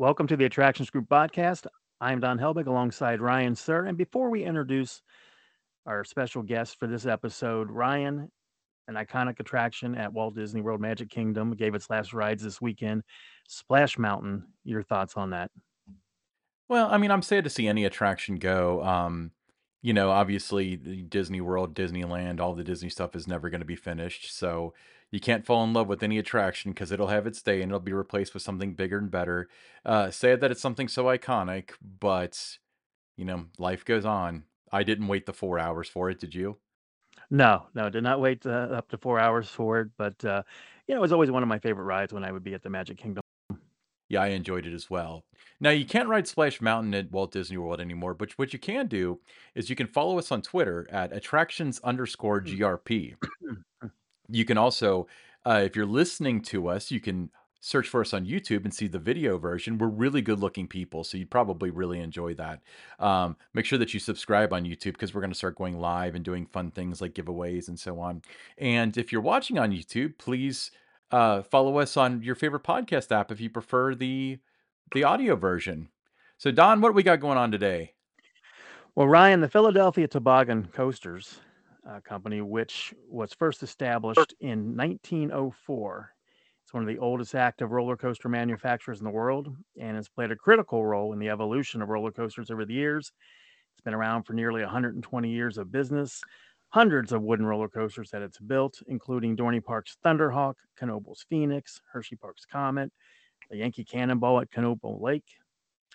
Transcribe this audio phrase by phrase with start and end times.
[0.00, 1.66] Welcome to the Attractions Group podcast.
[2.00, 3.84] I'm Don Helbig alongside Ryan Sir.
[3.84, 5.02] And before we introduce
[5.84, 8.30] our special guest for this episode, Ryan,
[8.88, 13.02] an iconic attraction at Walt Disney World Magic Kingdom, gave its last rides this weekend.
[13.46, 15.50] Splash Mountain, your thoughts on that?
[16.70, 18.82] Well, I mean, I'm sad to see any attraction go.
[18.82, 19.32] Um,
[19.82, 23.76] you know, obviously, Disney World, Disneyland, all the Disney stuff is never going to be
[23.76, 24.34] finished.
[24.34, 24.72] So
[25.10, 27.80] you can't fall in love with any attraction because it'll have its day and it'll
[27.80, 29.48] be replaced with something bigger and better.
[29.84, 32.58] Uh, sad that it's something so iconic, but
[33.16, 34.44] you know, life goes on.
[34.72, 36.20] I didn't wait the four hours for it.
[36.20, 36.56] Did you?
[37.30, 39.88] No, no, did not wait uh, up to four hours for it.
[39.96, 40.42] But, uh,
[40.86, 42.62] you know, it was always one of my favorite rides when I would be at
[42.62, 43.22] the Magic Kingdom.
[44.08, 45.24] Yeah, I enjoyed it as well.
[45.60, 48.88] Now you can't ride Splash Mountain at Walt Disney World anymore, but what you can
[48.88, 49.20] do
[49.54, 53.14] is you can follow us on Twitter at attractions underscore GRP.
[54.30, 55.06] You can also,
[55.46, 57.30] uh, if you're listening to us, you can
[57.60, 59.76] search for us on YouTube and see the video version.
[59.76, 62.60] We're really good looking people, so you'd probably really enjoy that.
[62.98, 66.14] Um, make sure that you subscribe on YouTube because we're going to start going live
[66.14, 68.22] and doing fun things like giveaways and so on.
[68.56, 70.70] And if you're watching on YouTube, please
[71.10, 74.38] uh, follow us on your favorite podcast app if you prefer the
[74.92, 75.88] the audio version.
[76.36, 77.92] So, Don, what we got going on today?
[78.94, 81.38] Well, Ryan, the Philadelphia Toboggan Coasters
[81.88, 86.12] uh, Company, which was first established in 1904,
[86.70, 90.30] it's one of the oldest active roller coaster manufacturers in the world and has played
[90.30, 93.12] a critical role in the evolution of roller coasters over the years.
[93.72, 96.20] It's been around for nearly 120 years of business,
[96.68, 102.14] hundreds of wooden roller coasters that it's built, including Dorney Park's Thunderhawk, Knoebels Phoenix, Hershey
[102.16, 102.92] Park's Comet,
[103.50, 105.26] the Yankee Cannonball at Knoebel Lake,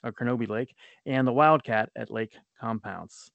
[0.03, 0.75] or Canobie Lake,
[1.06, 3.31] and the Wildcat at Lake Compounce.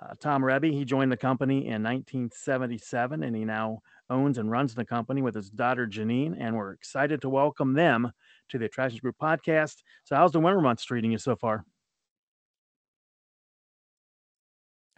[0.00, 4.74] Uh, Tom Rebbie, he joined the company in 1977 and he now owns and runs
[4.74, 6.36] the company with his daughter Janine.
[6.38, 8.10] And we're excited to welcome them
[8.50, 9.76] to the Attractions Group podcast.
[10.04, 11.64] So, how's the winter months treating you so far?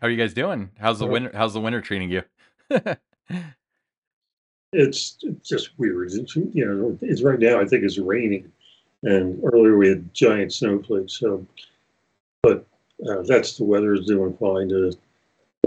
[0.01, 0.71] How are you guys doing?
[0.79, 1.31] How's the winter?
[1.33, 2.23] How's the winter treating you?
[4.73, 6.13] it's just weird.
[6.13, 7.61] It's, you know, it's right now.
[7.61, 8.53] I think it's raining,
[9.03, 11.19] and earlier we had giant snowflakes.
[11.19, 11.47] So,
[12.43, 12.67] but
[13.09, 14.69] uh, that's the weather is doing fine.
[14.69, 14.93] To,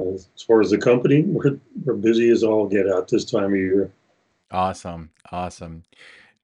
[0.01, 3.53] uh, as far as the company, we're we're busy as all get out this time
[3.53, 3.91] of year.
[4.51, 5.83] Awesome, awesome.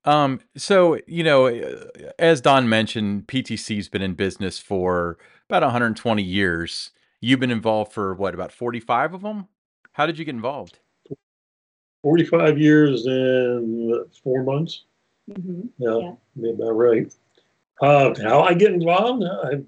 [0.05, 1.47] Um, so you know,
[2.19, 5.17] as Don mentioned, PTC's been in business for
[5.49, 6.91] about 120 years.
[7.21, 9.47] You've been involved for what, about 45 of them?
[9.93, 10.79] How did you get involved?
[12.01, 14.83] 45 years and four months.
[15.31, 15.61] Mm-hmm.
[15.77, 17.13] Yeah, yeah, about right.
[17.81, 19.23] Uh, how I get involved?
[19.23, 19.61] I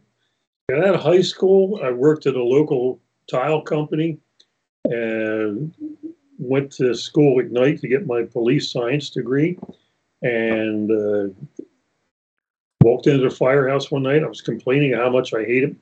[0.72, 1.80] out of high school.
[1.84, 3.00] I worked at a local
[3.30, 4.18] tile company
[4.86, 5.74] and
[6.38, 9.58] went to school at night to get my police science degree.
[10.22, 11.34] And uh,
[12.82, 14.24] walked into the firehouse one night.
[14.24, 15.76] I was complaining how much I hated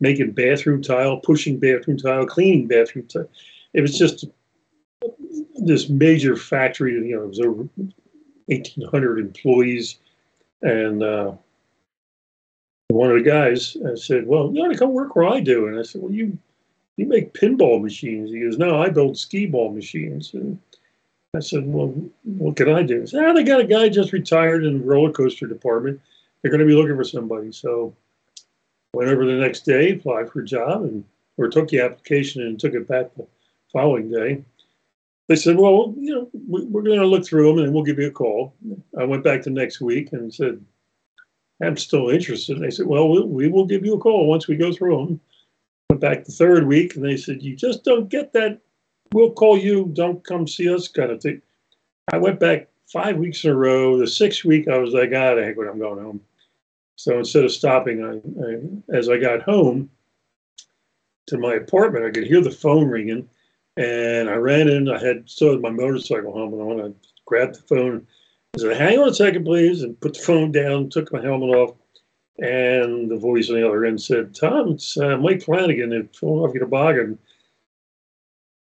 [0.00, 3.28] making bathroom tile, pushing bathroom tile, cleaning bathroom tile.
[3.74, 4.24] It was just
[5.56, 6.94] this major factory.
[6.94, 7.68] You know, it was over
[8.46, 9.98] 1,800 employees,
[10.62, 11.32] and uh,
[12.90, 15.68] one of the guys uh, said, "Well, you ought to come work where I do."
[15.68, 16.36] And I said, "Well, you
[16.96, 20.58] you make pinball machines." He goes, "No, I build skee ball machines." And
[21.34, 24.12] I said, "Well, what can I do?" He said, "Ah, they got a guy just
[24.12, 26.00] retired in the roller coaster department.
[26.42, 27.94] They're going to be looking for somebody." So
[28.94, 31.04] went over the next day, applied for a job, and
[31.36, 33.26] or took the application and took it back the
[33.72, 34.42] following day.
[35.28, 38.00] They said, "Well, you know, we, are going to look through them and we'll give
[38.00, 38.52] you a call."
[38.98, 40.60] I went back the next week and said,
[41.62, 44.48] "I'm still interested." And they said, "Well, we, we will give you a call once
[44.48, 45.20] we go through them."
[45.88, 48.58] Went back the third week and they said, "You just don't get that.
[49.12, 49.90] We'll call you.
[49.92, 51.42] Don't come see us," kind of thing.
[52.12, 53.98] I went back five weeks in a row.
[53.98, 56.20] The sixth week, I was like, "Ah, the heck, I'm going home."
[56.96, 59.90] So instead of stopping, I, I, as I got home
[61.28, 63.28] to my apartment, I could hear the phone ringing,
[63.76, 64.88] and I ran in.
[64.88, 66.92] I had still my motorcycle home, and I
[67.24, 68.06] grabbed the phone.
[68.56, 70.88] I said, "Hang on a second, please," and put the phone down.
[70.88, 71.74] Took my helmet off,
[72.38, 76.60] and the voice on the other end said, "Tom, it's uh, Mike Flanagan at Philadelphia
[76.60, 77.18] Toboggan.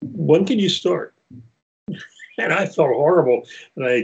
[0.02, 1.14] When can you start?"
[2.38, 3.46] and I felt horrible,
[3.76, 3.94] and I,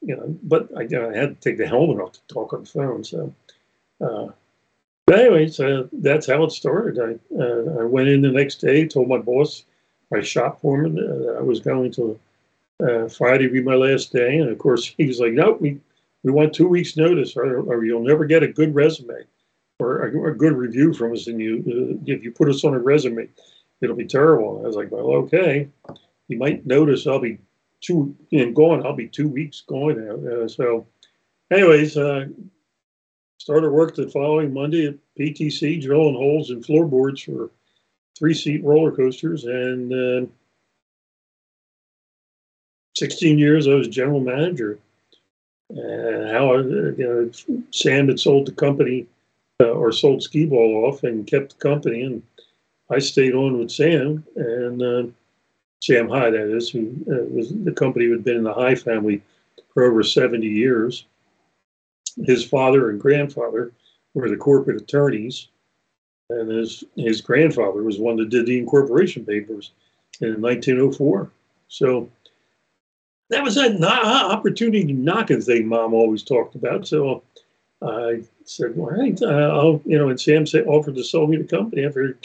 [0.00, 2.52] you know, but I, you know, I had to take the helmet off to talk
[2.52, 3.04] on the phone.
[3.04, 3.34] So
[4.00, 4.28] uh,
[5.06, 6.98] but anyways, uh, that's how it started.
[6.98, 9.64] I, uh, I went in the next day, told my boss,
[10.10, 12.18] my shop foreman, that I was going to
[12.82, 14.38] uh, Friday be my last day.
[14.38, 15.78] And of course, he was like, no, we,
[16.22, 19.24] we want two weeks notice or, or you'll never get a good resume
[19.78, 21.26] or a, a good review from us.
[21.26, 23.28] And you, uh, if you put us on a resume,
[23.80, 24.56] it'll be terrible.
[24.56, 25.68] And I was like, well, okay.
[26.28, 27.38] You might notice I'll be
[27.80, 28.14] two,
[28.44, 28.84] know, gone.
[28.84, 30.42] I'll be two weeks now.
[30.44, 30.86] Uh, so
[31.50, 32.26] anyways, uh,
[33.38, 37.50] started work the following Monday at PTC, drilling holes in floorboards for
[38.18, 39.44] three seat roller coasters.
[39.44, 40.30] And uh,
[42.98, 44.78] 16 years, I was general manager.
[45.70, 49.06] And how you know, Sam had sold the company
[49.60, 52.22] uh, or sold Skee Ball off and kept the company, and
[52.90, 55.02] I stayed on with Sam and uh,
[55.82, 58.74] Sam High, that is, who uh, was the company who had been in the High
[58.74, 59.22] family
[59.74, 61.04] for over 70 years.
[62.24, 63.72] His father and grandfather
[64.14, 65.48] were the corporate attorneys,
[66.30, 69.72] and his his grandfather was one that did the incorporation papers
[70.20, 71.30] in 1904.
[71.68, 72.08] So
[73.30, 76.86] that was that opportunity knocking thing Mom always talked about.
[76.86, 77.22] So
[77.82, 81.36] I said, "All right, uh, I'll," you know, and Sam said, offered to sell me
[81.36, 82.16] the company after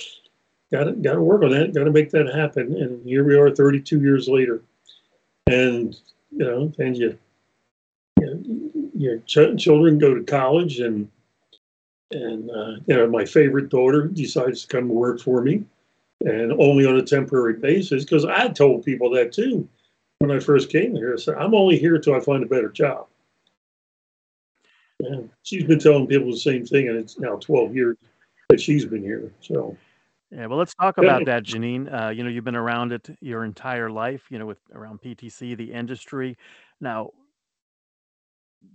[0.72, 2.76] got to got to work on that, got to make that happen.
[2.76, 4.62] And here we are, 32 years later,
[5.48, 5.96] and
[6.32, 7.18] you know, and you,
[8.20, 11.10] you your ch- children go to college, and
[12.12, 15.64] and uh, you know, my favorite daughter decides to come work for me,
[16.22, 19.68] and only on a temporary basis because I told people that too
[20.24, 21.14] when I first came here.
[21.14, 23.08] I said, I'm only here till I find a better job.
[25.02, 27.98] And she's been telling people the same thing, and it's now 12 years
[28.48, 29.34] that she's been here.
[29.42, 29.76] So,
[30.32, 31.94] yeah, well, let's talk about that, Janine.
[31.94, 34.24] Uh, you know, you've been around it your entire life.
[34.30, 36.38] You know, with around PTC, the industry.
[36.80, 37.12] Now,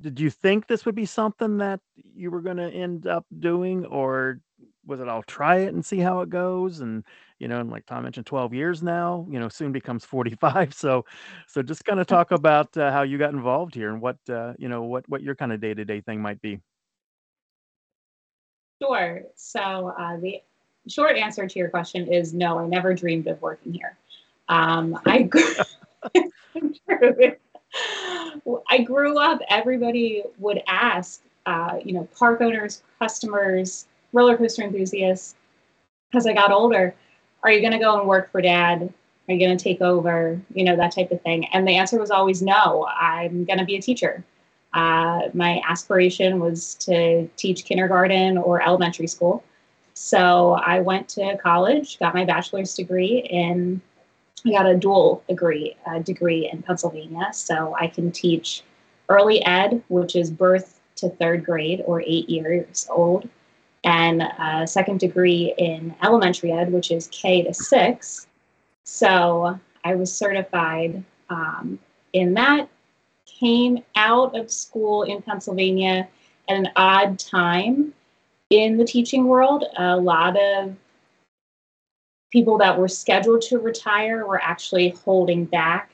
[0.02, 3.86] did you think this would be something that you were going to end up doing,
[3.86, 4.40] or
[4.86, 6.80] was it I'll try it and see how it goes?
[6.80, 7.04] And
[7.38, 10.74] you know, and like Tom mentioned, 12 years now, you know, soon becomes 45.
[10.78, 11.04] So,
[11.46, 14.52] so just kind of talk about uh, how you got involved here and what, uh,
[14.58, 16.60] you know, what, what your kind of day to day thing might be.
[18.80, 19.22] Sure.
[19.34, 20.40] So uh, the
[20.88, 23.96] short answer to your question is no, I never dreamed of working here.
[24.48, 25.54] Um, I, grew,
[28.68, 35.34] I grew up, everybody would ask, uh, you know, park owners, customers, roller coaster enthusiasts,
[36.14, 36.94] as I got older,
[37.42, 38.92] are you going to go and work for dad?
[39.28, 40.40] Are you going to take over?
[40.54, 41.46] You know, that type of thing.
[41.46, 44.24] And the answer was always no, I'm going to be a teacher.
[44.72, 49.44] Uh, my aspiration was to teach kindergarten or elementary school.
[49.94, 53.80] So I went to college, got my bachelor's degree in,
[54.46, 57.30] I got a dual degree, uh, degree in Pennsylvania.
[57.32, 58.62] So I can teach
[59.08, 63.28] early ed, which is birth to third grade or eight years old,
[63.88, 68.26] and a second degree in elementary ed, which is K to six.
[68.84, 71.78] So I was certified um,
[72.12, 72.68] in that,
[73.24, 76.06] came out of school in Pennsylvania
[76.50, 77.94] at an odd time
[78.50, 79.64] in the teaching world.
[79.78, 80.76] A lot of
[82.30, 85.92] people that were scheduled to retire were actually holding back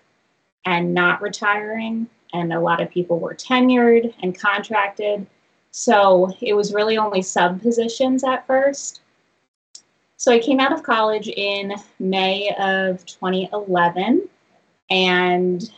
[0.67, 2.08] and not retiring.
[2.32, 5.29] And a lot of people were tenured and contracted.
[5.76, 9.00] So it was really only sub positions at first.
[10.16, 14.28] So I came out of college in May of 2011,
[14.90, 15.72] and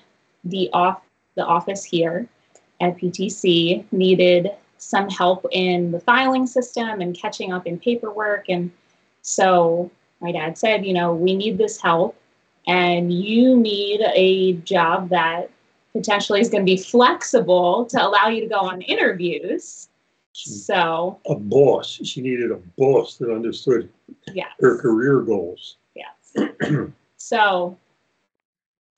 [0.44, 1.00] the off
[1.34, 2.28] the office here
[2.82, 8.50] at PTC needed some help in the filing system and catching up in paperwork.
[8.50, 8.70] And
[9.22, 9.90] so
[10.20, 12.20] my dad said, you know, we need this help,
[12.66, 15.50] and you need a job that
[15.96, 19.88] potentially is going to be flexible to allow you to go on interviews.
[20.32, 21.98] So a boss.
[22.04, 23.88] She needed a boss that understood
[24.34, 24.48] yes.
[24.60, 25.76] her career goals.
[25.94, 26.50] Yes.
[27.16, 27.78] so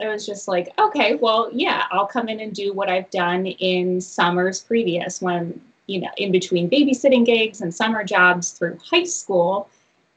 [0.01, 3.47] it was just like, okay, well, yeah, I'll come in and do what I've done
[3.47, 9.05] in summers previous when, you know, in between babysitting gigs and summer jobs through high
[9.05, 9.69] school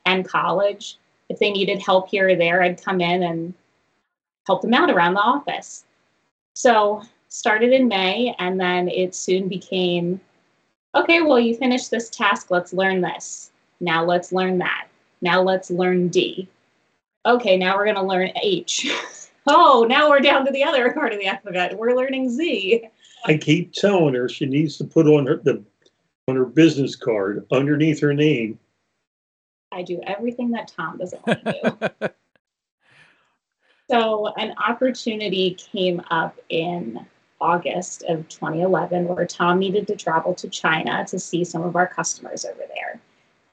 [0.05, 0.97] and college.
[1.29, 3.53] If they needed help here or there, I'd come in and
[4.45, 5.85] help them out around the office.
[6.53, 10.19] So started in May, and then it soon became,
[10.95, 13.51] okay, well, you finished this task, let's learn this.
[13.79, 14.87] Now let's learn that.
[15.21, 16.47] Now let's learn D.
[17.25, 18.91] Okay, now we're gonna learn H.
[19.47, 21.77] oh, now we're down to the other part of the alphabet.
[21.77, 22.87] We're learning Z.
[23.25, 25.63] I keep telling her she needs to put on her the
[26.27, 28.59] on her business card underneath her name.
[29.71, 32.07] I do everything that Tom doesn't want to do.
[33.91, 37.05] So, an opportunity came up in
[37.41, 41.87] August of 2011 where Tom needed to travel to China to see some of our
[41.87, 43.01] customers over there.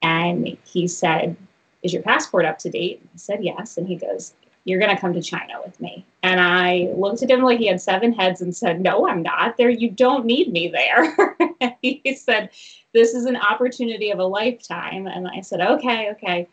[0.00, 1.36] And he said,
[1.82, 3.02] Is your passport up to date?
[3.12, 3.78] I said, Yes.
[3.78, 6.06] And he goes, You're going to come to China with me.
[6.22, 9.56] And I looked at him like he had seven heads and said, No, I'm not
[9.56, 9.70] there.
[9.70, 11.36] You don't need me there.
[11.82, 12.50] he said,
[12.94, 15.08] This is an opportunity of a lifetime.
[15.08, 16.46] And I said, Okay, okay.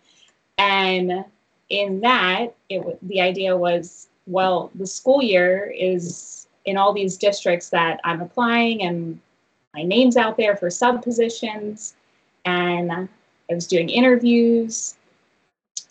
[0.58, 1.24] And
[1.70, 7.70] in that, it the idea was, well, the school year is in all these districts
[7.70, 9.20] that I'm applying and
[9.76, 11.96] my name's out there for sub positions,
[12.46, 13.08] and I
[13.54, 14.96] was doing interviews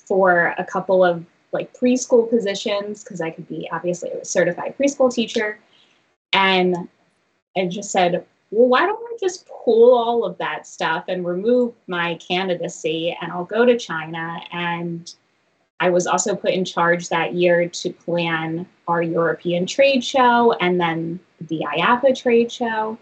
[0.06, 5.12] for a couple of like preschool positions because I could be obviously a certified preschool
[5.12, 5.58] teacher.
[6.32, 6.88] And
[7.56, 11.74] I just said, well, why don't I just pull all of that stuff and remove
[11.86, 14.40] my candidacy and I'll go to China.
[14.50, 15.14] And
[15.84, 20.80] I was also put in charge that year to plan our European trade show and
[20.80, 22.96] then the IAAPA trade show.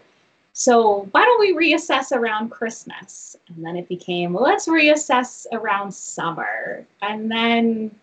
[0.51, 3.37] So why don't we reassess around Christmas?
[3.47, 6.85] And then it became, well, let's reassess around summer.
[7.01, 7.95] And then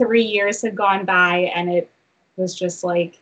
[0.00, 1.88] three years had gone by and it
[2.36, 3.20] was just like,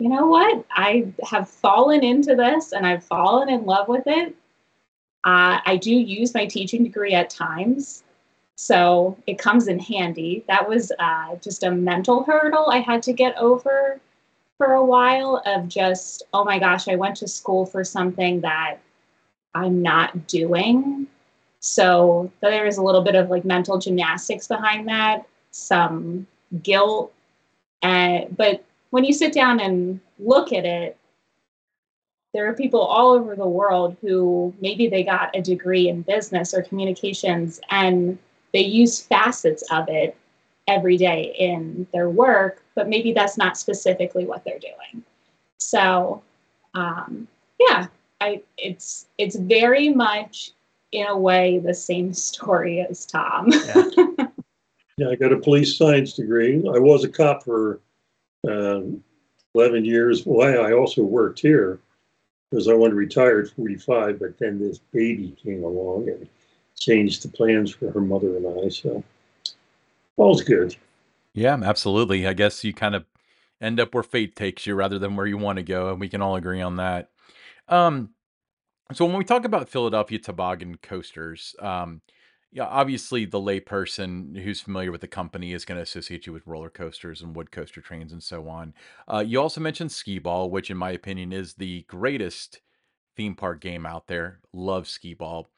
[0.00, 0.64] you know what?
[0.72, 4.34] I have fallen into this and I've fallen in love with it.
[5.22, 8.02] Uh, I do use my teaching degree at times,
[8.56, 10.42] so it comes in handy.
[10.48, 14.00] That was uh, just a mental hurdle I had to get over
[14.56, 18.78] for a while of just, oh my gosh, I went to school for something that
[19.54, 21.06] I'm not doing.
[21.60, 26.26] So there is a little bit of like mental gymnastics behind that, some
[26.62, 27.12] guilt,
[27.82, 30.96] and but when you sit down and look at it,
[32.32, 36.54] there are people all over the world who maybe they got a degree in business
[36.54, 38.18] or communications and
[38.56, 40.16] they use facets of it
[40.66, 45.04] every day in their work, but maybe that's not specifically what they're doing.
[45.58, 46.22] So,
[46.72, 47.28] um,
[47.60, 47.88] yeah,
[48.22, 50.52] I it's it's very much
[50.92, 53.52] in a way the same story as Tom.
[53.52, 53.90] yeah.
[54.96, 56.56] yeah, I got a police science degree.
[56.56, 57.80] I was a cop for
[58.48, 58.80] uh,
[59.54, 60.24] 11 years.
[60.24, 61.78] Why I also worked here
[62.50, 66.26] because I wanted to retire at 45, but then this baby came along and
[66.78, 68.68] changed the plans for her mother and I.
[68.68, 69.02] So
[70.16, 70.76] all's good.
[71.34, 72.26] Yeah, absolutely.
[72.26, 73.04] I guess you kind of
[73.60, 76.08] end up where fate takes you rather than where you want to go, and we
[76.08, 77.10] can all agree on that.
[77.68, 78.10] Um,
[78.92, 82.00] so when we talk about Philadelphia toboggan coasters, um,
[82.52, 86.46] yeah, obviously the layperson who's familiar with the company is going to associate you with
[86.46, 88.72] roller coasters and wood coaster trains and so on.
[89.12, 92.60] Uh, you also mentioned skee ball, which in my opinion is the greatest
[93.16, 94.40] theme park game out there.
[94.52, 95.50] Love skee ball.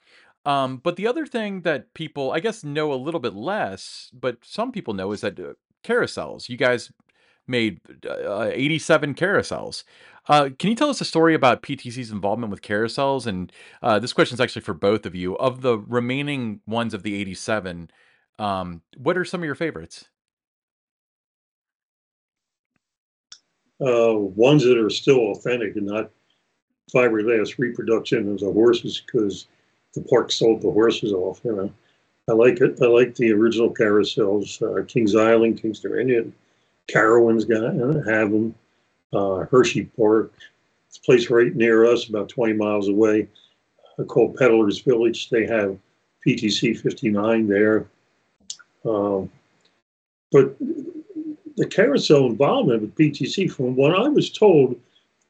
[0.49, 4.38] Um, but the other thing that people, I guess, know a little bit less, but
[4.43, 5.52] some people know is that uh,
[5.85, 6.49] carousels.
[6.49, 6.90] You guys
[7.47, 9.85] made uh, 87 carousels.
[10.26, 13.26] Uh, can you tell us a story about PTC's involvement with carousels?
[13.26, 13.52] And
[13.83, 15.37] uh, this question is actually for both of you.
[15.37, 17.90] Of the remaining ones of the 87,
[18.38, 20.07] um, what are some of your favorites?
[23.85, 26.11] Uh, ones that are still authentic and not
[26.95, 29.47] fiberglass reproduction of the horses because
[29.95, 31.40] the park sold the horses off.
[31.45, 31.73] You know,
[32.28, 32.78] I like it.
[32.83, 34.61] I like the original carousels.
[34.62, 36.33] Uh, Kings Island, Kings Dominion,
[36.88, 37.75] Carowinds got
[38.07, 38.54] have them
[39.12, 40.33] uh, Hershey Park.
[40.88, 43.28] It's a place right near us, about 20 miles away,
[43.99, 45.28] uh, called Peddler's Village.
[45.28, 45.78] They have
[46.26, 47.87] PTC 59 there.
[48.85, 49.30] Um,
[50.33, 50.57] but
[51.57, 54.78] the carousel involvement with PTC, from what I was told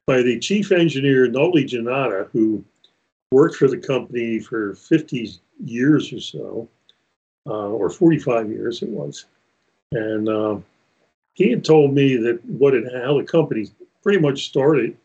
[0.07, 2.65] by the chief engineer, Noli Janata, who
[3.33, 5.31] worked for the company for 50
[5.63, 6.69] years or so,
[7.47, 9.27] uh, or 45 years it was.
[9.93, 10.59] And uh,
[11.35, 13.71] he had told me that what it, how the company
[14.03, 14.97] pretty much started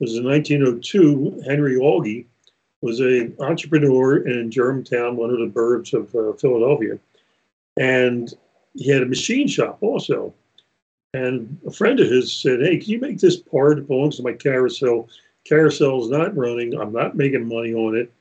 [0.00, 1.42] was in 1902.
[1.46, 2.26] Henry Auchy
[2.82, 6.98] was an entrepreneur in Germantown, one of the burbs of uh, Philadelphia,
[7.78, 8.34] and
[8.74, 10.32] he had a machine shop also.
[11.14, 13.78] And a friend of his said, "Hey, can you make this part?
[13.78, 15.08] It belongs to my carousel.
[15.48, 16.78] Carousel is not running.
[16.78, 18.12] I'm not making money on it.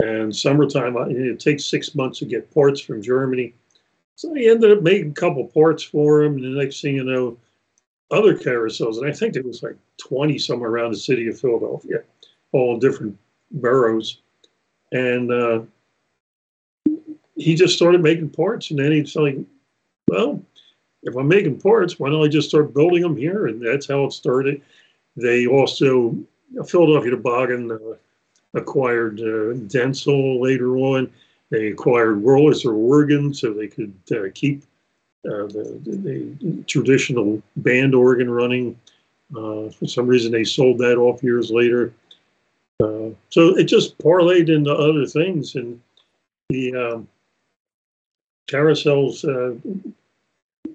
[0.00, 3.54] And summertime, it takes six months to get parts from Germany."
[4.18, 6.36] So he ended up making a couple parts for him.
[6.36, 7.36] And the next thing you know,
[8.10, 12.02] other carousels, and I think there was like 20 somewhere around the city of Philadelphia,
[12.52, 13.16] all different
[13.52, 14.18] boroughs.
[14.90, 15.60] And uh,
[17.36, 18.70] he just started making parts.
[18.70, 19.36] And then he's like,
[20.08, 20.42] well,
[21.04, 23.46] if I'm making parts, why don't I just start building them here?
[23.46, 24.62] And that's how it started.
[25.16, 26.16] They also,
[26.66, 27.94] Philadelphia Toboggan uh,
[28.54, 31.10] acquired uh, Dentzel later on.
[31.50, 34.62] They acquired Rollers or Oregon so they could uh, keep
[35.26, 38.78] uh, the, the, traditional band organ running.
[39.34, 41.92] Uh, for some reason, they sold that off years later.
[42.82, 45.80] Uh, so it just parlayed into other things, and
[46.48, 47.08] the um,
[48.46, 49.24] carousels.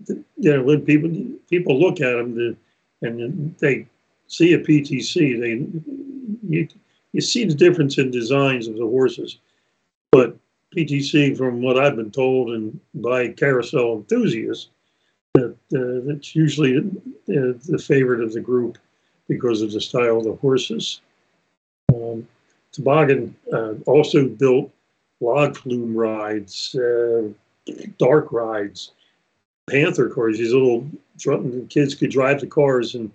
[0.08, 1.10] You know, when people
[1.50, 2.56] people look at them, the,
[3.02, 3.88] and they
[4.34, 5.52] see a PTC, they
[6.48, 6.68] you,
[7.12, 9.38] you see the difference in designs of the horses,
[10.12, 10.36] but
[10.76, 14.70] PTC, from what I've been told and by carousel enthusiasts,
[15.36, 16.82] that uh, that's usually uh,
[17.28, 18.78] the favorite of the group
[19.28, 21.02] because of the style of the horses.
[21.94, 22.28] Um,
[22.72, 24.72] Toboggan uh, also built
[25.20, 27.30] log flume rides, uh,
[28.00, 28.92] dark rides,
[29.70, 30.38] Panther cars.
[30.38, 30.86] These little
[31.70, 33.12] kids could drive the cars, and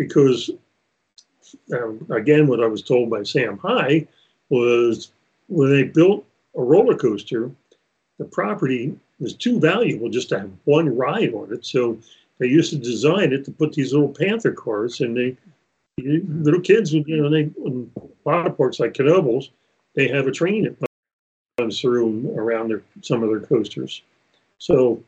[0.00, 0.50] because
[1.76, 4.06] um, again, what I was told by Sam High
[4.48, 5.12] was
[5.48, 6.24] when they built
[6.56, 7.50] a roller coaster,
[8.18, 11.66] the property was too valuable just to have one ride on it.
[11.66, 11.98] So
[12.38, 15.36] they used to design it to put these little Panther cars, and they
[15.98, 19.50] little kids, would you know, they in a lot of parks like Knoebels,
[19.94, 20.88] they have a train that
[21.58, 24.02] runs through around their some of their coasters.
[24.56, 25.02] So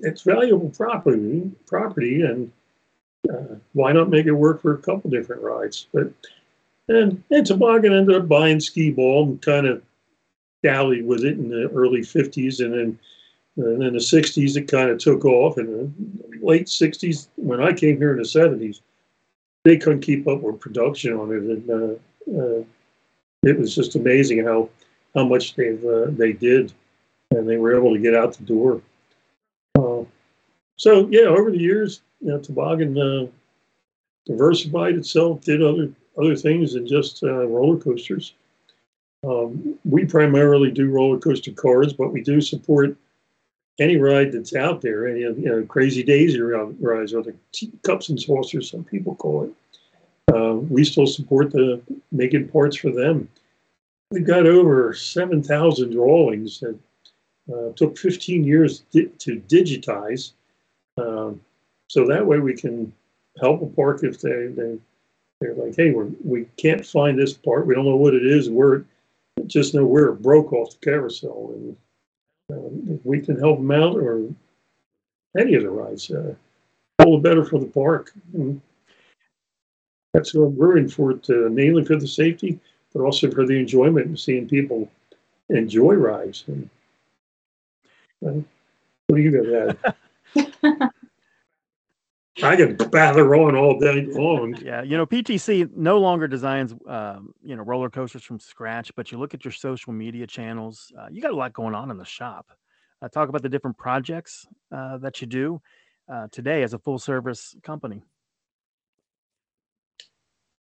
[0.00, 2.50] it's valuable property, property, and
[3.32, 5.86] uh, why not make it work for a couple different rides?
[5.92, 6.12] But
[6.88, 9.82] and, and Toboggan ended up buying Skee-Ball and kind of
[10.62, 12.98] dallied with it in the early 50s, and then
[13.56, 15.58] and in the 60s it kind of took off.
[15.58, 18.80] In the late 60s, when I came here in the 70s,
[19.62, 22.64] they couldn't keep up with production on it, and uh, uh,
[23.42, 24.68] it was just amazing how
[25.14, 26.72] how much they uh, they did,
[27.30, 28.82] and they were able to get out the door.
[29.78, 30.04] Uh,
[30.76, 33.26] so yeah, over the years, you know, Toboggan uh,
[34.26, 38.34] diversified itself, did other other things than just uh, roller coasters.
[39.26, 42.96] Um, we primarily do roller coaster cars, but we do support
[43.80, 47.34] any ride that's out there, any you know, crazy daisy rides or the
[47.82, 50.34] cups and saucers, some people call it.
[50.34, 51.80] Uh, we still support the
[52.12, 53.28] making parts for them.
[54.10, 56.78] We've got over 7,000 drawings that
[57.52, 60.32] uh, took 15 years di- to digitize.
[60.96, 61.40] Um,
[61.88, 62.92] so that way we can
[63.40, 64.78] help a park if they, they,
[65.40, 67.66] they're like, hey, we're, we can't find this part.
[67.66, 68.48] We don't know what it is.
[68.48, 68.84] We're
[69.46, 71.52] just know where it broke off the carousel.
[71.54, 71.76] And
[72.90, 74.28] if we can help them out or
[75.38, 76.34] any of the rides, uh,
[77.00, 78.12] all the better for the park.
[78.34, 78.60] And
[80.12, 82.60] that's what we're in for it, uh, mainly for the safety,
[82.92, 84.88] but also for the enjoyment and seeing people
[85.50, 86.44] enjoy rides.
[86.46, 86.70] And,
[88.24, 88.40] uh,
[89.08, 89.94] what do you got to
[90.36, 90.90] add?
[92.42, 94.56] I can bather on all day long.
[94.60, 98.92] Yeah, you know, PTC no longer designs, um, you know, roller coasters from scratch.
[98.96, 101.90] But you look at your social media channels, uh, you got a lot going on
[101.92, 102.50] in the shop.
[103.00, 105.62] Uh, talk about the different projects uh, that you do
[106.12, 108.02] uh, today as a full service company.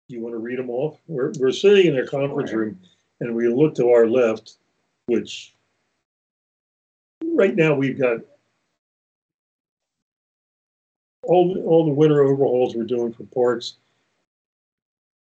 [0.09, 0.99] You want to read them off?
[1.07, 2.81] We're we're sitting in a conference room,
[3.21, 4.57] and we look to our left,
[5.07, 5.55] which
[7.25, 8.19] right now we've got
[11.23, 13.75] all all the winter overhauls we're doing for parks,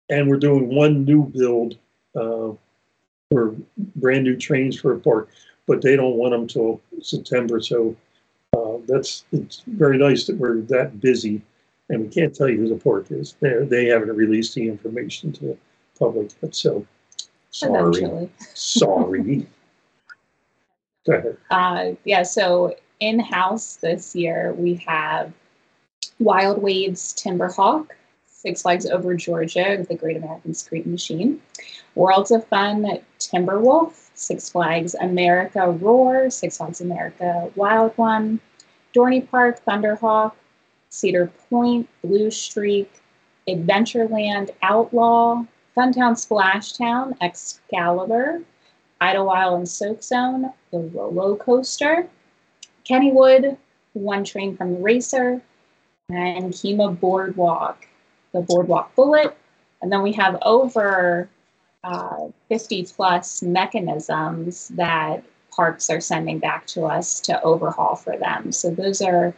[0.10, 1.78] and we're doing one new build
[2.16, 2.52] uh,
[3.30, 3.56] for
[3.96, 5.30] brand new trains for a park,
[5.68, 7.62] but they don't want them till September.
[7.62, 7.96] So
[8.58, 11.42] uh, that's it's very nice that we're that busy,
[11.90, 13.36] and we can't tell you who the park is.
[13.40, 15.58] They they haven't released the information to the
[15.98, 16.56] public yet.
[16.56, 16.86] So
[17.52, 18.30] sorry, Eventually.
[18.54, 19.48] sorry.
[21.06, 21.38] Go ahead.
[21.50, 22.24] Uh, yeah.
[22.24, 25.34] So in house this year we have
[26.22, 27.88] Wild Waves Timberhawk,
[28.28, 31.42] Six Flags Over Georgia, the Great American Scream Machine,
[31.96, 38.40] Worlds of Fun Timberwolf, Six Flags America Roar, Six Flags America Wild One,
[38.94, 40.34] Dorney Park Thunderhawk,
[40.90, 42.92] Cedar Point Blue Streak,
[43.48, 45.44] Adventureland Outlaw,
[45.76, 48.44] Funtown Splashtown Excalibur,
[49.00, 52.08] Idlewild and Soak Zone, the Rollo Coaster,
[52.86, 53.58] Kennywood,
[53.94, 55.42] One Train from the Racer,
[56.14, 57.88] and Kemah Boardwalk,
[58.34, 59.38] the Boardwalk Bullet.
[59.82, 61.30] And then we have over
[61.84, 68.52] uh, 50 plus mechanisms that parks are sending back to us to overhaul for them.
[68.52, 69.34] So those are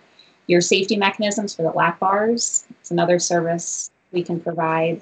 [0.47, 2.65] your safety mechanisms for the lap bars.
[2.81, 5.01] It's another service we can provide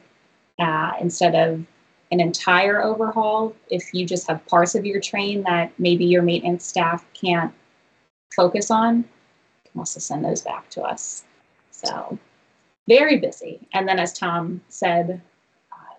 [0.60, 1.65] uh, instead of
[2.12, 3.55] an entire overhaul.
[3.69, 7.53] If you just have parts of your train that maybe your maintenance staff can't
[8.36, 11.23] focus on, you can also send those back to us.
[11.84, 12.17] So
[12.88, 13.60] very busy.
[13.74, 15.22] And then, as Tom said,
[15.72, 15.96] uh,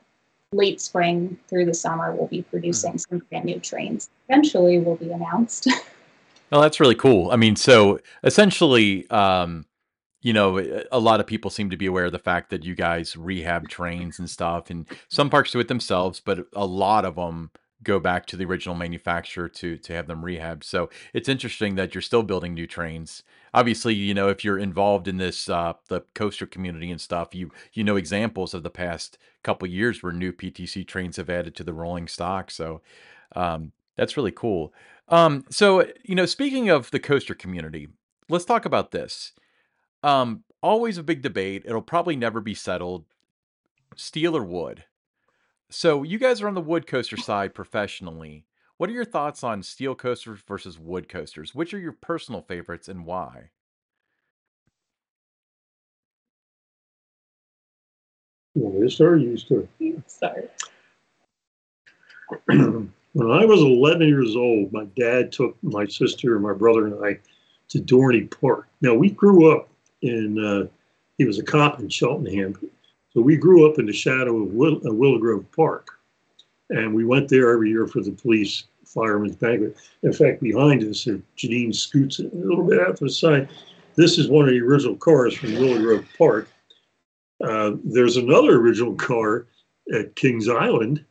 [0.52, 3.16] late spring through the summer, we'll be producing mm-hmm.
[3.16, 4.10] some brand new trains.
[4.28, 5.68] Eventually, will be announced.
[6.50, 7.30] well, that's really cool.
[7.30, 9.66] I mean, so essentially, um,
[10.22, 12.74] you know, a lot of people seem to be aware of the fact that you
[12.74, 17.16] guys rehab trains and stuff, and some parks do it themselves, but a lot of
[17.16, 17.50] them
[17.82, 20.64] go back to the original manufacturer to to have them rehabbed.
[20.64, 23.22] So it's interesting that you're still building new trains.
[23.54, 27.50] Obviously, you know if you're involved in this uh, the coaster community and stuff, you
[27.72, 31.64] you know examples of the past couple years where new PTC trains have added to
[31.64, 32.50] the rolling stock.
[32.50, 32.80] So
[33.36, 34.72] um, that's really cool.
[35.08, 37.88] Um, so you know, speaking of the coaster community,
[38.28, 39.32] let's talk about this.
[40.02, 41.62] Um, always a big debate.
[41.66, 43.04] It'll probably never be settled.
[43.94, 44.84] Steel or wood?
[45.68, 48.44] So you guys are on the wood coaster side professionally.
[48.78, 51.54] What are your thoughts on steel coasters versus wood coasters?
[51.54, 53.50] Which are your personal favorites and why?
[58.54, 59.68] You want me to start or you start?
[60.06, 60.48] Sorry.
[63.12, 67.04] when I was 11 years old, my dad took my sister and my brother and
[67.04, 67.18] I
[67.68, 68.68] to Dorney Park.
[68.80, 69.68] Now, we grew up
[70.02, 70.68] in, uh,
[71.18, 72.54] he was a cop in Cheltenham.
[73.14, 75.98] So we grew up in the shadow of Will, uh, Willow Grove Park.
[76.70, 79.76] And we went there every year for the police fireman's banquet.
[80.02, 83.48] In fact, behind us, uh, Janine scoots a little bit out to the side.
[83.94, 86.48] This is one of the original cars from Willow Grove Park.
[87.44, 89.46] Uh, there's another original car
[89.92, 91.04] at Kings Island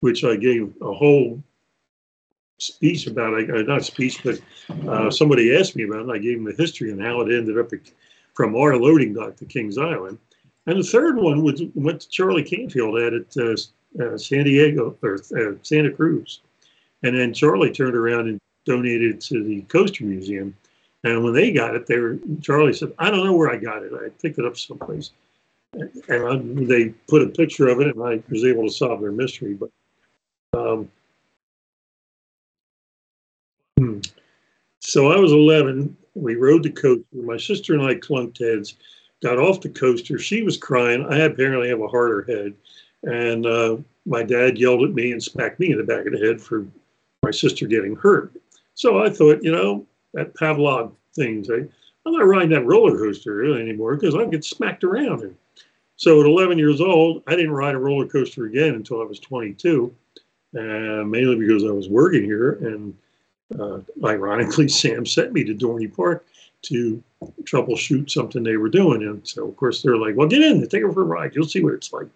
[0.00, 1.42] which I gave a whole
[2.58, 3.34] speech about.
[3.34, 4.40] I, not speech, but
[4.88, 6.02] uh, somebody asked me about it.
[6.02, 7.70] And I gave them the history and how it ended up
[8.34, 10.18] from our loading dock to Kings Island.
[10.66, 13.56] And the third one was, went to Charlie Canfield at it, uh,
[13.98, 16.40] uh, San Diego or uh, Santa Cruz.
[17.02, 20.54] And then Charlie turned around and donated to the Coaster Museum.
[21.02, 23.82] And when they got it, they were Charlie said, "I don't know where I got
[23.82, 23.92] it.
[23.94, 25.12] I picked it up someplace."
[25.72, 29.12] And I, they put a picture of it, and I was able to solve their
[29.12, 29.54] mystery.
[29.54, 29.70] But
[30.52, 30.90] um,
[33.78, 34.00] hmm.
[34.80, 35.96] So I was 11.
[36.14, 37.04] We rode the coaster.
[37.12, 38.76] My sister and I clunked heads,
[39.22, 40.18] got off the coaster.
[40.18, 41.06] She was crying.
[41.08, 42.54] I apparently have a harder head.
[43.02, 46.18] And uh, my dad yelled at me and smacked me in the back of the
[46.18, 46.66] head for
[47.22, 48.32] my sister getting hurt.
[48.74, 51.66] So I thought, you know, that Pavlov thing, I,
[52.06, 55.22] I'm not riding that roller coaster anymore because I get smacked around.
[55.22, 55.36] And
[55.96, 59.20] so at 11 years old, I didn't ride a roller coaster again until I was
[59.20, 59.94] 22
[60.56, 62.52] uh, mainly because I was working here.
[62.52, 62.96] And
[63.58, 66.26] uh, ironically, Sam sent me to Dorney Park
[66.62, 67.02] to
[67.44, 69.02] troubleshoot something they were doing.
[69.02, 71.34] And so, of course, they're like, well, get in, take it for a ride.
[71.34, 72.08] You'll see what it's like.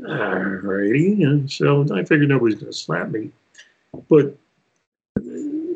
[0.00, 1.24] Alrighty.
[1.24, 3.30] And so I figured nobody's going to slap me.
[4.08, 4.36] But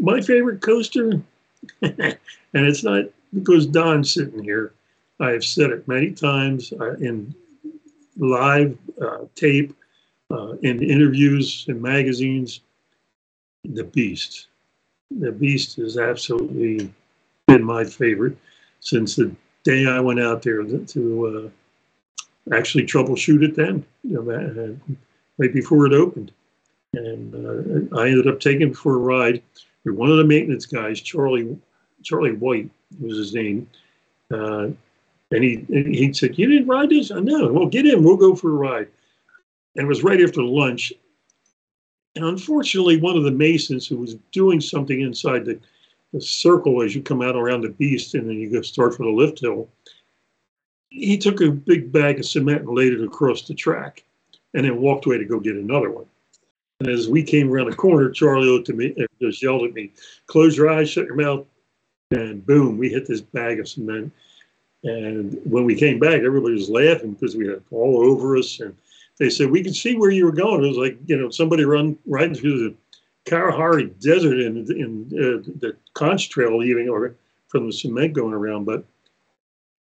[0.01, 1.21] my favorite coaster,
[1.83, 2.19] and
[2.53, 4.75] it's not because Don's sitting here.
[5.21, 7.35] I have said it many times uh, in
[8.17, 9.75] live uh, tape
[10.31, 12.61] uh, in interviews in magazines,
[13.65, 14.49] the Beast.
[15.11, 16.93] The Beast has absolutely
[17.47, 18.37] been my favorite
[18.81, 21.62] since the day I went out there to, to uh,
[22.53, 24.93] actually troubleshoot it then, you know, uh,
[25.39, 26.33] right before it opened.
[26.95, 27.35] And
[27.93, 29.43] uh, I ended up taking for a ride
[29.85, 31.57] with one of the maintenance guys, Charlie
[32.03, 33.69] Charlie White was his name.
[34.31, 34.69] Uh,
[35.31, 37.53] and he and he said, "You didn't ride this?" I know.
[37.53, 38.03] Well, get in.
[38.03, 38.89] We'll go for a ride
[39.77, 40.93] and it was right after lunch.
[42.15, 45.59] And unfortunately, one of the masons who was doing something inside the,
[46.13, 49.05] the circle as you come out around the beast and then you go start for
[49.05, 49.69] the lift hill,
[50.93, 54.05] he took a big bag of cement and laid it across the track
[54.55, 56.05] and then walked away to go get another one.
[56.81, 59.73] And as we came around the corner, Charlie looked at me and just yelled at
[59.73, 59.93] me,
[60.27, 61.47] close your eyes, shut your mouth.
[62.11, 64.13] And boom, we hit this bag of cement.
[64.85, 68.61] And when we came back, everybody was laughing because we had all over us.
[68.61, 68.77] And
[69.19, 70.65] they said we could see where you were going.
[70.65, 72.75] It was like you know somebody run riding through the
[73.25, 77.15] Kalahari Desert in, in uh, the conch trail leaving or
[77.49, 78.65] from the cement going around.
[78.65, 78.85] But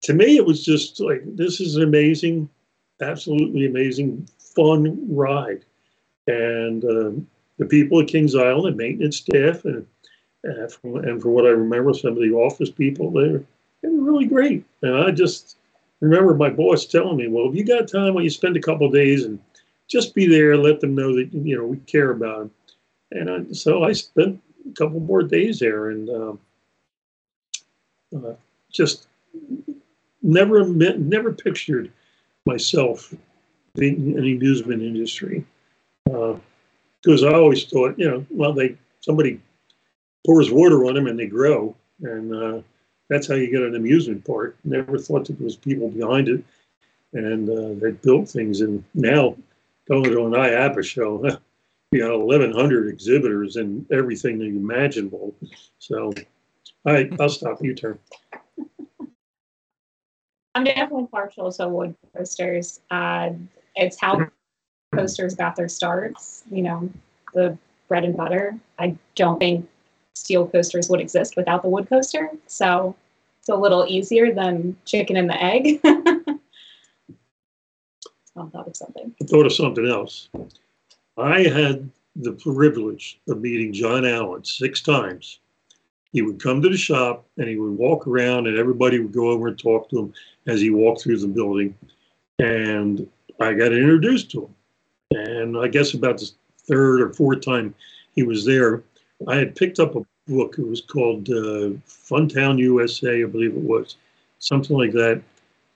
[0.02, 2.48] to me, it was just like this is an amazing,
[3.00, 5.64] absolutely amazing, fun ride,
[6.26, 7.26] and um,
[7.58, 9.86] the people at Kings Island, the maintenance staff, and
[10.48, 13.42] uh, from, and from what I remember, some of the office people there,
[13.82, 14.64] they were really great.
[14.82, 15.56] And I just
[16.00, 18.88] remember my boss telling me, well, if you got time, well, you spend a couple
[18.90, 19.40] days and
[19.88, 22.50] just be there, let them know that you know we care about them.
[23.12, 26.40] And I, so I spent a couple more days there, and um,
[28.14, 28.34] uh,
[28.70, 29.06] just
[30.26, 31.90] never never pictured
[32.44, 33.14] myself
[33.74, 35.44] being in the amusement industry
[36.04, 39.40] because uh, I always thought, you know, well, they somebody
[40.26, 42.62] pours water on them and they grow, and uh,
[43.08, 44.56] that's how you get an amusement park.
[44.64, 46.44] Never thought that there was people behind it,
[47.12, 48.60] and uh, they built things.
[48.60, 49.36] And now,
[49.88, 51.24] going to an IAAPA show,
[51.92, 55.34] you got 1,100 exhibitors and everything imaginable.
[55.78, 56.12] So,
[56.84, 57.62] right, I'll stop.
[57.62, 57.98] You turn.
[60.56, 62.80] I'm definitely partial to wood coasters.
[62.90, 63.32] Uh,
[63.74, 64.26] it's how
[64.94, 66.44] coasters got their starts.
[66.50, 66.90] You know,
[67.34, 68.56] the bread and butter.
[68.78, 69.68] I don't think
[70.14, 72.30] steel coasters would exist without the wood coaster.
[72.46, 72.96] So
[73.38, 75.78] it's a little easier than chicken and the egg.
[75.84, 76.38] I
[78.48, 79.14] thought of something.
[79.20, 80.30] I thought of something else.
[81.18, 85.38] I had the privilege of meeting John Allen six times.
[86.12, 89.28] He would come to the shop and he would walk around, and everybody would go
[89.30, 90.14] over and talk to him
[90.46, 91.76] as he walked through the building.
[92.38, 93.08] And
[93.40, 94.54] I got introduced to him.
[95.12, 96.30] And I guess about the
[96.66, 97.74] third or fourth time
[98.14, 98.82] he was there,
[99.28, 100.58] I had picked up a book.
[100.58, 103.96] It was called uh, Funtown USA, I believe it was,
[104.38, 105.22] something like that.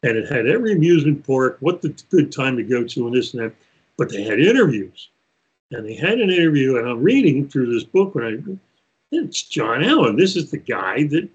[0.02, 3.34] And it had every amusement park, what the good time to go to, and this
[3.34, 3.54] and that.
[3.96, 5.10] But they had interviews.
[5.72, 8.38] And they had an interview, and I'm reading through this book when I,
[9.10, 10.16] it's John Allen.
[10.16, 11.28] This is the guy that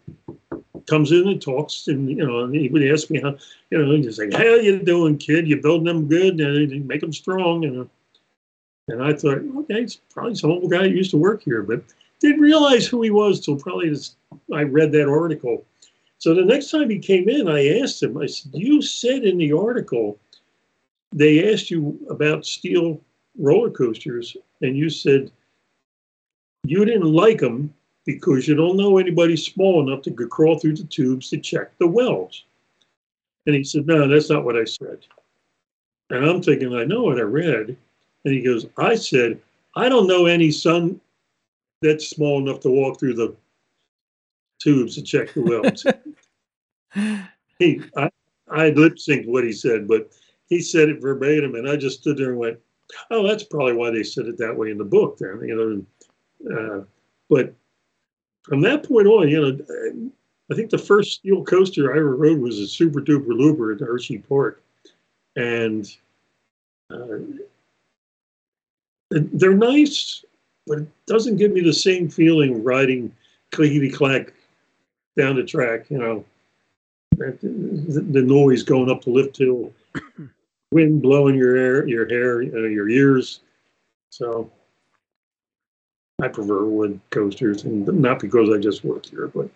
[0.88, 3.38] comes in and talks, and you know, and he would ask me how,
[3.70, 5.48] you know, he's like, "How you doing, kid?
[5.48, 6.40] You building them good?
[6.40, 7.86] And make them strong?" And uh,
[8.88, 11.84] and I thought, okay, it's probably some old guy used to work here, but
[12.20, 14.16] didn't realize who he was till probably this,
[14.54, 15.66] I read that article.
[16.20, 18.18] So the next time he came in, I asked him.
[18.18, 20.18] I said, "You said in the article
[21.12, 23.02] they asked you about steel
[23.38, 25.32] roller coasters, and you said."
[26.68, 27.74] You didn't like them
[28.06, 31.88] because you don't know anybody small enough to crawl through the tubes to check the
[31.88, 32.46] welds.
[33.46, 35.00] And he said, No, that's not what I said.
[36.10, 37.76] And I'm thinking, I know what I read.
[38.26, 39.40] And he goes, I said,
[39.76, 41.00] I don't know any son
[41.82, 43.36] that's small enough to walk through the
[44.62, 45.86] tubes to check the welds.
[47.60, 48.10] he, I,
[48.50, 50.10] I lip synced what he said, but
[50.48, 52.60] he said it verbatim, and I just stood there and went,
[53.12, 55.86] "Oh, that's probably why they said it that way in the book." Then, you know,
[56.54, 56.82] uh,
[57.30, 57.54] but
[58.44, 60.12] from that point on, you know,
[60.52, 63.80] I think the first steel coaster I ever rode was a Super Duper Looper at
[63.80, 64.62] Hershey Park,
[65.36, 65.92] and
[66.92, 67.18] uh,
[69.10, 70.24] they're nice,
[70.68, 73.12] but it doesn't give me the same feeling riding
[73.52, 74.34] clickety clack
[75.18, 75.90] down the track.
[75.90, 76.26] You know,
[77.18, 79.72] the, the, noise going up the lift hill,
[80.72, 83.40] wind blowing your hair, your hair, uh, your ears.
[84.12, 84.52] So
[86.22, 89.50] I prefer wood coasters, and not because I just work here, but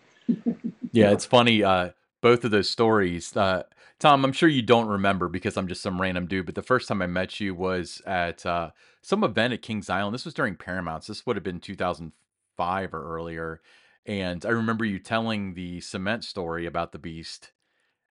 [0.92, 1.64] yeah, it's funny.
[1.64, 1.92] Uh,
[2.22, 3.64] both of those stories, uh,
[4.00, 4.26] Tom.
[4.26, 6.46] I'm sure you don't remember because I'm just some random dude.
[6.46, 10.14] But the first time I met you was at uh, some event at Kings Island.
[10.14, 11.08] This was during Paramount's.
[11.08, 13.62] This would have been 2005 or earlier.
[14.06, 17.52] And I remember you telling the cement story about the beast.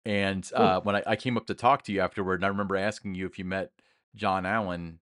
[0.05, 0.63] And oh.
[0.63, 3.15] uh, when I, I came up to talk to you afterward, and I remember asking
[3.15, 3.71] you if you met
[4.15, 4.99] John Allen,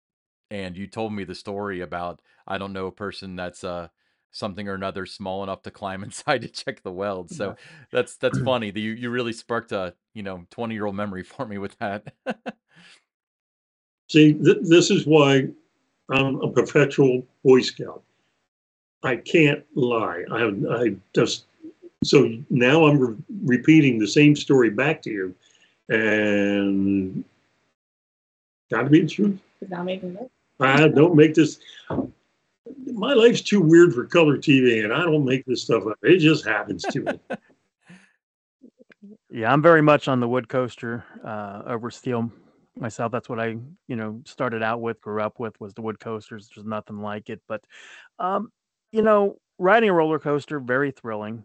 [0.51, 3.89] and you told me the story about I don't know a person that's uh
[4.31, 7.31] something or another small enough to climb inside to check the weld.
[7.31, 7.55] So yeah.
[7.91, 8.71] that's that's funny.
[8.75, 12.13] You you really sparked a you know twenty year old memory for me with that.
[14.09, 15.47] See, th- this is why
[16.11, 18.03] I'm a perpetual Boy Scout.
[19.03, 20.23] I can't lie.
[20.31, 21.45] I I just
[22.03, 25.35] so now I'm re- repeating the same story back to you,
[25.89, 27.23] and
[28.69, 29.39] got to be the truth.
[29.67, 30.31] Not making it.
[30.59, 31.59] I don't make this.
[32.85, 35.97] My life's too weird for color TV, and I don't make this stuff up.
[36.01, 37.19] It just happens to me.
[39.29, 42.31] yeah, I'm very much on the wood coaster uh, over steel
[42.77, 43.11] myself.
[43.11, 46.49] That's what I, you know, started out with, grew up with, was the wood coasters.
[46.53, 47.61] There's nothing like it, but,
[48.19, 48.51] um,
[48.91, 51.43] you know, riding a roller coaster very thrilling.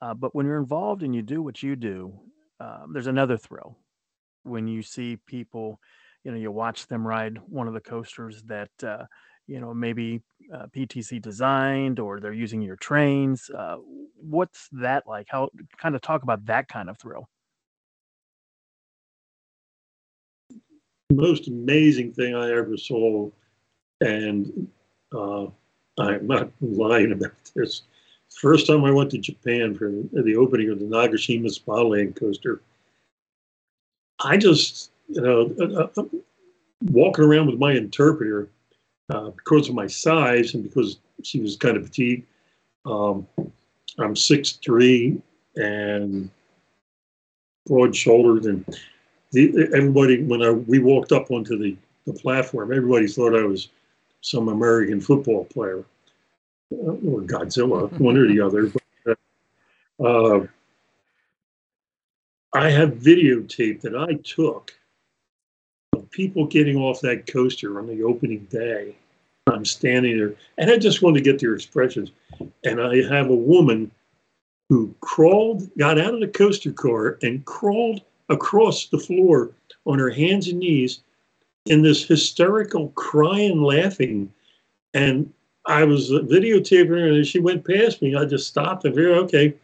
[0.00, 2.12] Uh, but when you're involved and you do what you do,
[2.60, 3.76] um, there's another thrill
[4.42, 5.80] when you see people
[6.26, 9.04] you know you watch them ride one of the coasters that uh,
[9.46, 10.20] you know maybe
[10.52, 13.48] uh, PTC designed or they're using your trains.
[13.48, 13.76] Uh,
[14.16, 15.28] what's that like?
[15.30, 17.28] How kind of talk about that kind of thrill?
[21.12, 23.30] Most amazing thing I ever saw,
[24.00, 24.66] and
[25.14, 25.46] uh,
[25.96, 27.82] I'm not lying about this.
[28.40, 31.84] First time I went to Japan for the opening of the Nagashima Spa
[32.18, 32.62] coaster,
[34.18, 36.04] I just you know, uh, uh,
[36.82, 38.48] walking around with my interpreter
[39.10, 42.24] uh, because of my size and because she was kind of petite.
[42.84, 43.26] Um,
[43.98, 45.20] I'm 6'3
[45.56, 46.30] and
[47.66, 48.44] broad shouldered.
[48.44, 48.64] And
[49.32, 53.68] the, everybody, when I, we walked up onto the, the platform, everybody thought I was
[54.20, 55.84] some American football player
[56.72, 58.72] uh, or Godzilla, one or the other.
[59.04, 59.18] But,
[60.04, 60.46] uh,
[62.52, 64.72] I have videotape that I took
[66.16, 68.96] people getting off that coaster on the opening day.
[69.48, 72.10] I'm standing there, and I just wanted to get their expressions.
[72.64, 73.90] And I have a woman
[74.70, 78.00] who crawled, got out of the coaster car, and crawled
[78.30, 79.50] across the floor
[79.84, 81.02] on her hands and knees
[81.66, 84.32] in this hysterical crying, laughing.
[84.94, 85.30] And
[85.66, 89.54] I was videotaping her, and she went past me, I just stopped and figured, okay.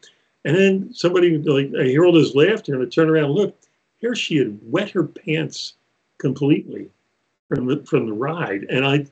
[0.45, 3.57] And then somebody, like, I hear all this laughter, and I turn around and look.
[3.99, 5.75] Here she had wet her pants
[6.23, 6.89] completely
[7.49, 8.63] from the from the ride.
[8.71, 9.07] And I,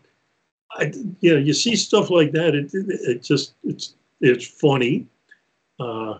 [0.72, 2.54] I you know, you see stuff like that.
[2.54, 5.06] It it just it's it's funny.
[5.78, 6.18] Uh,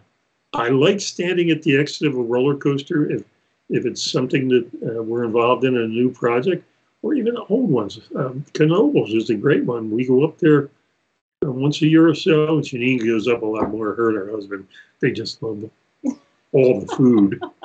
[0.53, 3.24] I like standing at the exit of a roller coaster if
[3.70, 6.64] if it's something that uh, we're involved in a new project,
[7.03, 8.00] or even the old ones.
[8.16, 9.90] Um, is a great one.
[9.90, 10.70] We go up there
[11.44, 12.57] uh, once a year or so.
[12.57, 13.94] And Janine goes up a lot more.
[13.94, 14.66] Her and her husband,
[15.00, 15.70] they just love the,
[16.53, 17.40] all the food.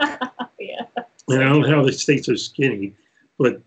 [0.59, 0.85] yeah.
[1.27, 2.93] And I don't know how they stay so skinny,
[3.37, 3.61] but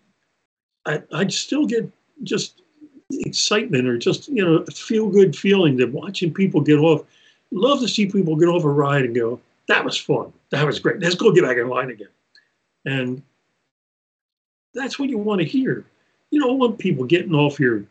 [0.87, 1.91] I, I still get
[2.23, 2.63] just
[3.11, 7.03] excitement or just, you know, feel good feeling that watching people get off.
[7.51, 10.33] Love to see people get off a ride and go, that was fun.
[10.51, 11.01] That was great.
[11.01, 12.09] Let's go get back in line again.
[12.85, 13.23] And
[14.75, 15.85] that's what you want to hear.
[16.31, 17.85] You don't want people getting off your,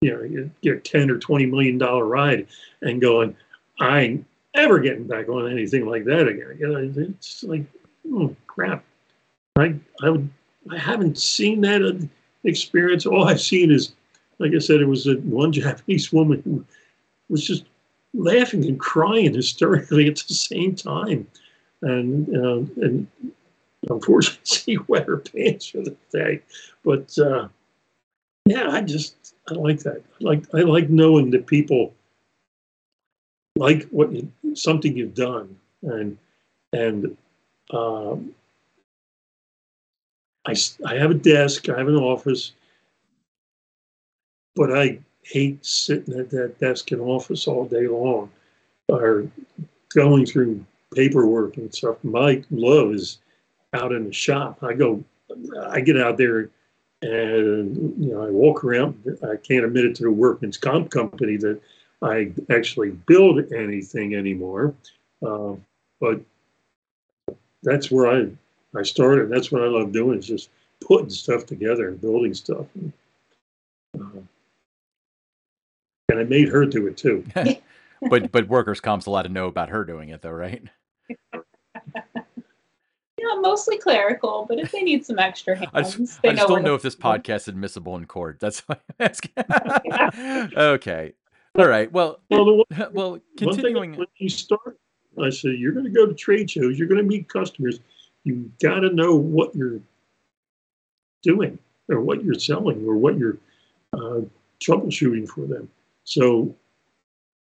[0.00, 2.46] you know, your, your 10 or 20 million dollar ride
[2.82, 3.36] and going,
[3.80, 6.56] I ain't ever getting back on anything like that again.
[6.58, 7.64] You know, it's like,
[8.10, 8.84] oh, crap.
[9.58, 10.28] I, I, would,
[10.70, 12.08] I haven't seen that
[12.44, 13.06] experience.
[13.06, 13.92] All I've seen is,
[14.38, 16.64] like I said, it was a, one Japanese woman who
[17.28, 17.64] was just
[18.14, 21.26] laughing and crying hysterically at the same time.
[21.82, 23.06] And, uh, and
[23.88, 26.42] unfortunately, she wet her pants for the day.
[26.84, 27.48] But uh,
[28.46, 30.02] yeah, I just I like that.
[30.20, 31.94] I like I like knowing that people
[33.56, 36.18] like what you, something you've done, and
[36.72, 37.16] and
[37.70, 38.34] um,
[40.46, 42.52] I I have a desk, I have an office,
[44.54, 48.30] but I hate sitting at that desk and office all day long,
[48.88, 49.28] or
[49.94, 52.02] going through paperwork and stuff.
[52.02, 53.18] My love is
[53.72, 54.62] out in the shop.
[54.62, 55.02] I go,
[55.68, 56.50] I get out there
[57.02, 59.18] and you know I walk around.
[59.22, 61.60] I can't admit it to the workman's comp company that
[62.00, 64.74] I actually build anything anymore,
[65.24, 65.54] uh,
[66.00, 66.20] but
[67.62, 68.28] that's where I
[68.76, 69.24] I started.
[69.24, 72.66] And that's what I love doing is just putting stuff together and building stuff.
[72.74, 72.92] And,
[74.00, 74.20] uh,
[76.08, 77.24] and I made her do it too.
[78.10, 80.62] but but workers comp's allowed to know about her doing it though, right?
[83.22, 86.64] Yeah, mostly clerical, but if they need some extra hands, I just, I just don't
[86.64, 88.40] know if this podcast is admissible in court.
[88.40, 90.52] That's why I'm asking.
[90.58, 91.12] okay.
[91.56, 91.92] All right.
[91.92, 93.96] Well, well, the, well continuing.
[93.96, 94.76] when you start,
[95.22, 97.78] I say you're going to go to trade shows, you're going to meet customers.
[98.24, 99.80] You got to know what you're
[101.22, 101.58] doing
[101.88, 103.38] or what you're selling or what you're
[103.92, 104.20] uh,
[104.60, 105.68] troubleshooting for them.
[106.04, 106.54] So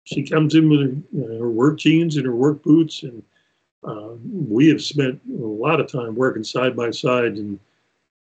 [0.04, 3.22] she comes in with her, you know, her work jeans and her work boots and
[3.84, 7.58] uh, we have spent a lot of time working side by side, and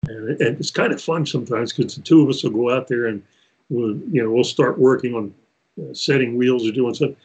[0.08, 2.88] and, and it's kind of fun sometimes because the two of us will go out
[2.88, 3.22] there and
[3.68, 5.34] we'll you know we'll start working on
[5.80, 7.16] uh, setting wheels or doing something.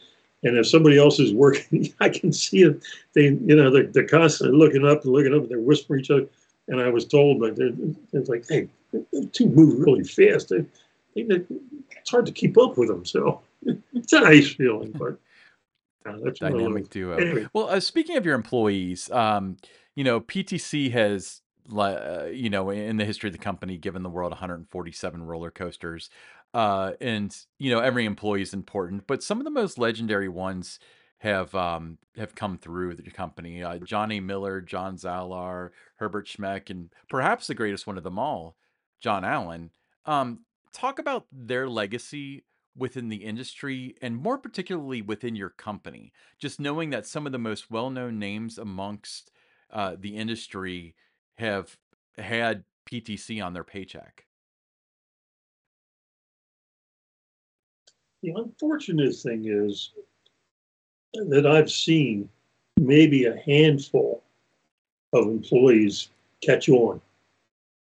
[0.46, 2.82] And if somebody else is working, I can see it.
[3.14, 6.10] They, you know, they're, they're constantly looking up and looking up, and they're whispering each
[6.10, 6.26] other.
[6.68, 7.72] And I was told, but they're,
[8.12, 8.68] they're like, "Hey,
[9.32, 10.48] two move really fast.
[10.48, 10.64] They,
[11.22, 11.42] they,
[11.90, 13.40] it's hard to keep up with them." So
[13.94, 15.18] it's a nice feeling, but
[16.24, 17.48] that's dynamic duo.
[17.52, 19.56] Well, uh, speaking of your employees, um,
[19.94, 21.42] you know, PTC has,
[21.76, 26.10] uh, you know, in the history of the company, given the world 147 roller coasters,
[26.54, 30.78] uh, and you know, every employee is important, but some of the most legendary ones
[31.18, 33.62] have um, have come through the company.
[33.62, 38.56] Uh, Johnny Miller, John Zalar, Herbert Schmeck, and perhaps the greatest one of them all,
[39.00, 39.70] John Allen.
[40.04, 40.40] Um,
[40.72, 42.44] talk about their legacy
[42.76, 47.38] within the industry and more particularly within your company just knowing that some of the
[47.38, 49.30] most well-known names amongst
[49.72, 50.94] uh, the industry
[51.38, 51.78] have
[52.18, 54.25] had ptc on their paycheck
[58.26, 59.92] the unfortunate thing is
[61.14, 62.28] that i've seen
[62.76, 64.20] maybe a handful
[65.12, 66.08] of employees
[66.42, 67.00] catch on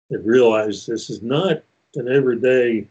[0.09, 1.61] and realize this is not
[1.95, 2.85] an everyday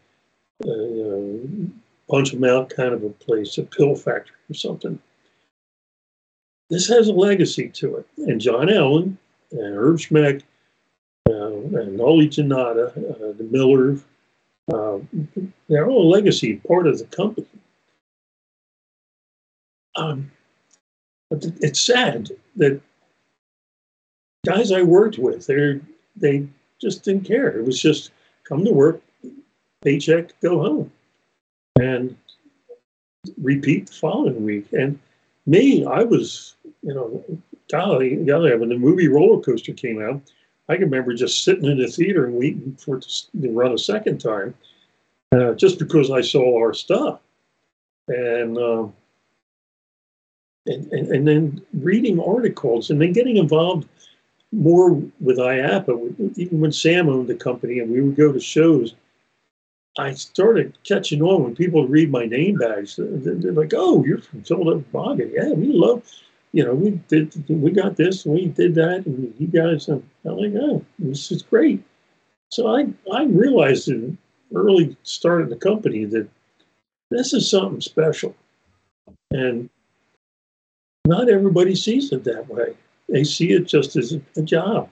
[0.65, 1.71] uh,
[2.11, 4.99] punch them out kind of a place, a pill factory or something.
[6.69, 8.07] This has a legacy to it.
[8.17, 9.17] And John Allen
[9.51, 10.43] and Herb Schmeck
[11.29, 13.97] uh, and Ollie Janata, uh, the Miller,
[14.73, 14.99] uh,
[15.67, 17.47] they're all legacy, part of the company.
[19.95, 20.31] Um,
[21.29, 22.81] but it's sad that
[24.45, 25.79] guys I worked with, they
[26.15, 26.47] they
[26.79, 27.49] just didn't care.
[27.49, 28.11] It was just
[28.43, 29.01] come to work,
[29.83, 30.91] paycheck, go home
[31.79, 32.15] and
[33.37, 34.67] repeat the following week.
[34.73, 34.99] And
[35.45, 37.23] me, I was, you know,
[37.71, 40.21] golly, golly, when the movie Roller Coaster came out,
[40.69, 43.07] I can remember just sitting in the theater and waiting for it
[43.41, 44.53] to run a second time,
[45.31, 47.19] uh, just because I saw our stuff.
[48.07, 48.93] And, um,
[50.65, 53.87] and, and, and then reading articles and then getting involved
[54.51, 58.95] more with IAAPA, even when Sam owned the company and we would go to shows
[59.97, 62.95] I started catching on when people read my name badge.
[62.95, 65.27] They're like, "Oh, you're from Philadelphia.
[65.33, 66.03] Yeah, we love,
[66.53, 70.53] you know, we did, we got this, we did that, and you guys." I'm like,
[70.55, 71.83] "Oh, this is great."
[72.49, 74.17] So I, I realized in
[74.53, 76.27] early start the company that
[77.09, 78.35] this is something special.
[79.31, 79.69] And
[81.05, 82.75] not everybody sees it that way.
[83.09, 84.89] They see it just as a, job.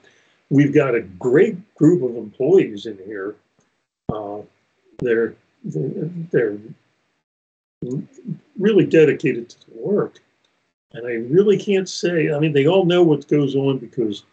[0.50, 3.36] We've got a great group of employees in here.
[4.12, 4.40] Uh,
[4.98, 5.34] they're,
[5.64, 6.58] they're
[8.58, 10.18] really dedicated to the work.
[10.92, 14.24] And I really can't say, I mean, they all know what goes on because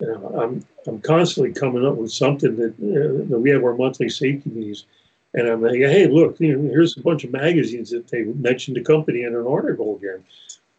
[0.00, 2.72] you know, I'm, I'm constantly coming up with something that,
[3.32, 4.84] uh, we have our monthly safety meetings.
[5.34, 8.76] And I'm like, hey, look, you know, here's a bunch of magazines that they mentioned
[8.76, 10.24] the company in an article again.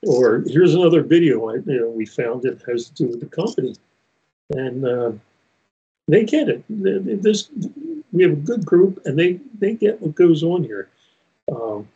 [0.03, 3.27] Or here's another video I, you know, we found that has to do with the
[3.27, 3.75] company.
[4.49, 5.11] And uh,
[6.07, 6.63] they get it.
[6.67, 7.49] This,
[8.11, 10.89] we have a good group and they, they get what goes on here.
[11.51, 11.87] Um,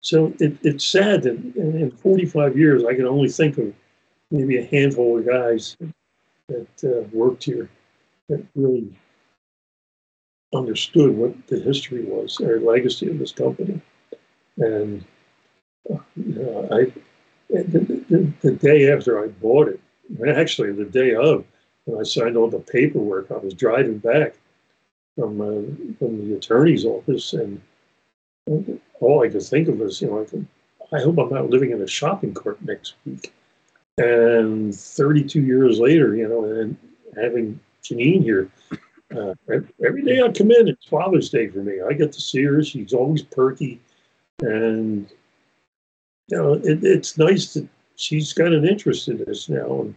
[0.00, 3.74] so it, it's sad that in 45 years, I can only think of
[4.30, 5.76] maybe a handful of guys
[6.48, 7.68] that uh, worked here
[8.28, 8.92] that really
[10.54, 13.80] understood what the history was or legacy of this company.
[14.58, 15.04] And
[15.90, 15.96] uh,
[16.70, 16.92] I,
[17.48, 19.80] the, the, the, day after I bought it,
[20.28, 21.44] actually the day of,
[21.84, 24.34] when I signed all the paperwork, I was driving back
[25.16, 27.60] from uh, from the attorney's office, and
[29.00, 30.46] all I could think of was, you know, I, could,
[30.92, 33.32] I hope I'm not living in a shopping cart next week.
[33.98, 36.76] And 32 years later, you know, and
[37.16, 38.50] having Janine here,
[39.16, 39.34] uh,
[39.84, 41.80] every day I come in, it's Father's Day for me.
[41.80, 42.62] I get to see her.
[42.62, 43.80] She's always perky.
[44.40, 45.08] And,
[46.28, 49.88] you know, it, it's nice that she's got an interest in this now.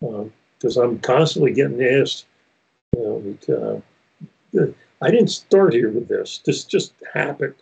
[0.00, 2.26] Because uh, I'm constantly getting asked,
[2.94, 3.82] you know,
[4.54, 4.66] uh,
[5.02, 6.40] I didn't start here with this.
[6.44, 7.54] This just happened.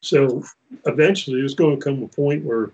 [0.00, 0.42] So
[0.84, 2.70] eventually, there's going to come a point where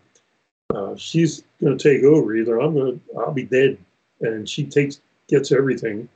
[0.74, 2.34] uh, she's going to take over.
[2.34, 3.78] Either I'm going to, I'll be dead,
[4.20, 6.08] and she takes gets everything,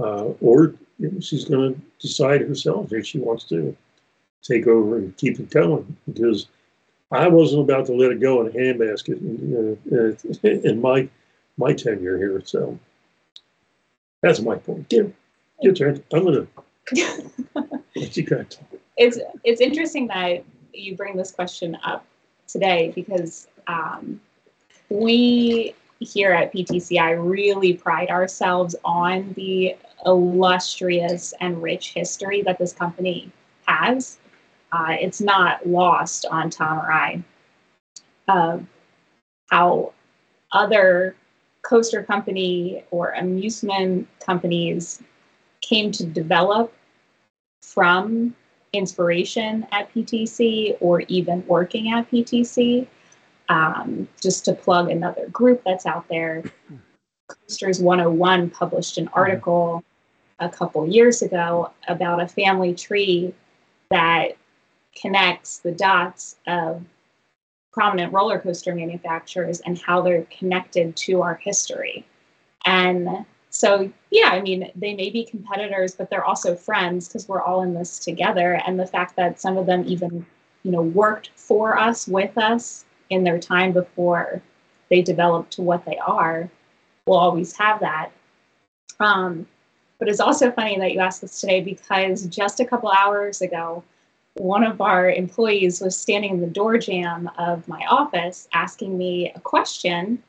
[0.00, 3.76] uh, or you know, she's going to decide herself if she wants to
[4.42, 5.96] take over and keep it going.
[6.06, 6.48] Because
[7.12, 11.08] I wasn't about to let it go in a handbasket in, uh, in my
[11.56, 12.42] my tenure here.
[12.44, 12.78] So
[14.22, 14.88] that's my point.
[14.88, 15.14] Get
[15.60, 16.02] your turn.
[16.12, 16.48] I'm going
[16.94, 18.46] to let you talk.
[18.96, 22.04] It's it's interesting that you bring this question up
[22.46, 24.20] today because um,
[24.88, 32.72] we here at PTCI really pride ourselves on the illustrious and rich history that this
[32.72, 33.30] company
[33.66, 34.18] has.
[34.72, 37.22] Uh, it's not lost on Tom or I
[38.28, 38.58] uh,
[39.50, 39.92] how
[40.52, 41.16] other
[41.62, 45.02] coaster company or amusement companies
[45.60, 46.72] came to develop
[47.62, 48.34] from
[48.74, 52.86] inspiration at PTC or even working at PTC.
[53.48, 56.42] Um, just to plug another group that's out there,
[57.28, 59.84] Coasters 101 published an article
[60.38, 63.34] a couple years ago about a family tree
[63.90, 64.36] that
[64.94, 66.82] connects the dots of
[67.72, 72.06] prominent roller coaster manufacturers and how they're connected to our history.
[72.64, 77.40] And so yeah i mean they may be competitors but they're also friends because we're
[77.40, 78.60] all in this together.
[78.66, 80.26] And the fact that some of them even
[80.64, 84.42] you know worked for us with us in their time before
[84.90, 86.50] they developed to what they are
[87.06, 88.10] will always have that.
[88.98, 89.46] Um,
[90.00, 93.84] but it's also funny that you asked this today because just a couple hours ago
[94.34, 99.30] one of our employees was standing in the door jamb of my office asking me
[99.36, 100.20] a question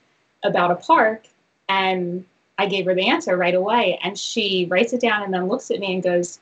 [0.43, 1.25] about a park
[1.69, 2.23] and
[2.57, 3.99] I gave her the answer right away.
[4.03, 6.39] And she writes it down and then looks at me and goes,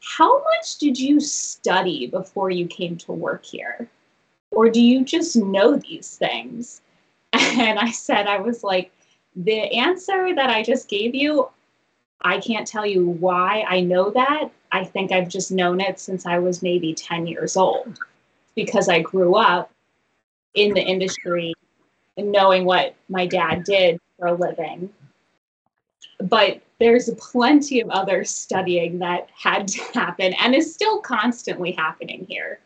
[0.00, 3.88] How much did you study before you came to work here?
[4.50, 6.82] Or do you just know these things?
[7.32, 8.92] And I said, I was like,
[9.36, 11.48] The answer that I just gave you,
[12.22, 14.50] I can't tell you why I know that.
[14.72, 17.98] I think I've just known it since I was maybe 10 years old
[18.54, 19.70] because I grew up
[20.54, 21.54] in the industry
[22.16, 24.90] knowing what my dad did for a living
[26.22, 32.26] but there's plenty of other studying that had to happen and is still constantly happening
[32.28, 32.60] here.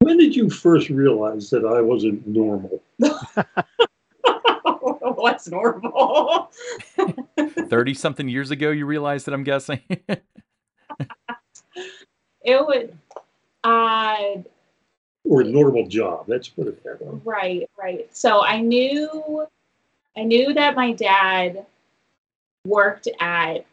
[0.00, 2.82] When did you first realize that I wasn't normal?
[4.82, 6.50] What's normal?
[7.68, 9.80] 30 something years ago, you realized that I'm guessing?
[12.42, 12.98] it would,
[13.62, 14.16] uh,
[15.24, 16.24] or normal job.
[16.26, 17.20] Let's put it that way.
[17.24, 18.08] Right, right.
[18.16, 19.46] So I knew,
[20.16, 21.64] I knew that my dad
[22.66, 23.64] worked at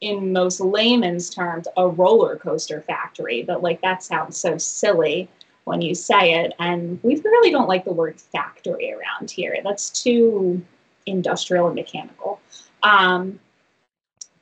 [0.00, 5.28] in most layman's terms a roller coaster factory but like that sounds so silly
[5.64, 10.02] when you say it and we really don't like the word factory around here that's
[10.02, 10.62] too
[11.06, 12.40] industrial and mechanical.
[12.82, 13.38] Um,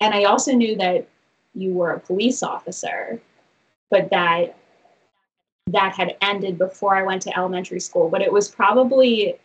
[0.00, 1.06] and I also knew that
[1.54, 3.20] you were a police officer,
[3.90, 4.56] but that
[5.68, 8.08] that had ended before I went to elementary school.
[8.08, 9.38] But it was probably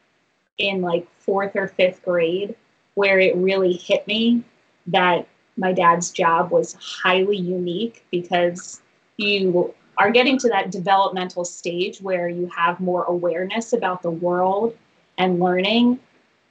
[0.57, 2.55] in like fourth or fifth grade
[2.97, 4.41] where it really hit me
[4.87, 8.81] that my dad's job was highly unique because
[9.17, 14.75] you are getting to that developmental stage where you have more awareness about the world
[15.19, 15.99] and learning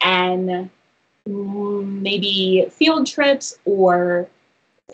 [0.03, 0.71] and
[1.27, 4.29] maybe field trips or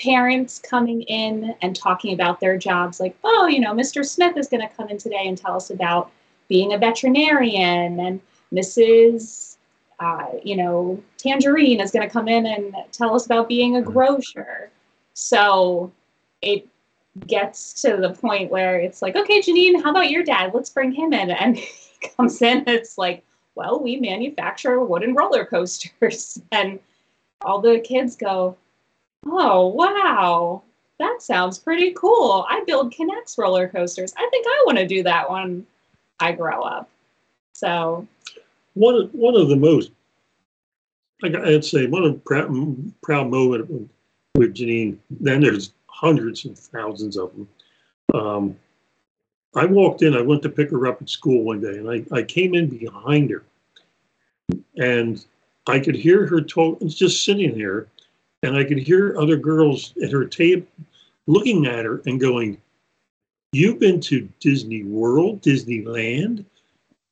[0.00, 4.48] parents coming in and talking about their jobs like oh you know mr smith is
[4.48, 6.10] going to come in today and tell us about
[6.48, 8.22] being a veterinarian and
[8.54, 9.51] mrs
[10.00, 13.82] uh, you know tangerine is going to come in and tell us about being a
[13.82, 14.70] grocer
[15.14, 15.92] so
[16.40, 16.66] it
[17.26, 20.92] gets to the point where it's like okay janine how about your dad let's bring
[20.92, 23.22] him in and he comes in it's like
[23.54, 26.78] well we manufacture wooden roller coasters and
[27.42, 28.56] all the kids go
[29.26, 30.62] Oh, wow.
[30.98, 32.46] That sounds pretty cool.
[32.48, 34.12] I build K'NEX roller coasters.
[34.16, 35.66] I think I want to do that when
[36.20, 36.88] I grow up.
[37.54, 38.06] So,
[38.74, 39.90] one one of the most,
[41.22, 43.90] I'd say, one of the proud, proud moment
[44.34, 47.48] with Janine, then there's hundreds and thousands of them.
[48.14, 48.56] Um,
[49.54, 52.04] I walked in, I went to pick her up at school one day, and I,
[52.16, 53.44] I came in behind her.
[54.78, 55.24] And
[55.66, 57.86] I could hear her talk, just sitting there,
[58.42, 60.66] and I could hear other girls at her table
[61.26, 62.58] looking at her and going,
[63.52, 66.46] You've been to Disney World, Disneyland,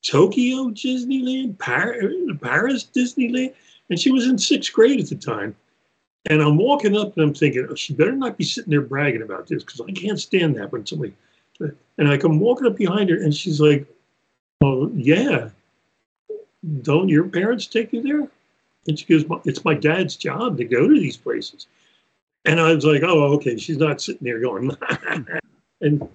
[0.02, 3.54] Tokyo Disneyland, Paris Disneyland.
[3.88, 5.54] And she was in sixth grade at the time.
[6.26, 9.22] And I'm walking up and I'm thinking, oh, she better not be sitting there bragging
[9.22, 11.14] about this because I can't stand that when somebody.
[11.98, 13.86] And I come walking up behind her and she's like,
[14.62, 15.48] Oh, yeah.
[16.82, 18.28] Don't your parents take you there?
[18.86, 21.66] And she goes, It's my dad's job to go to these places.
[22.44, 23.56] And I was like, Oh, okay.
[23.56, 24.70] She's not sitting there going,
[25.80, 26.08] and,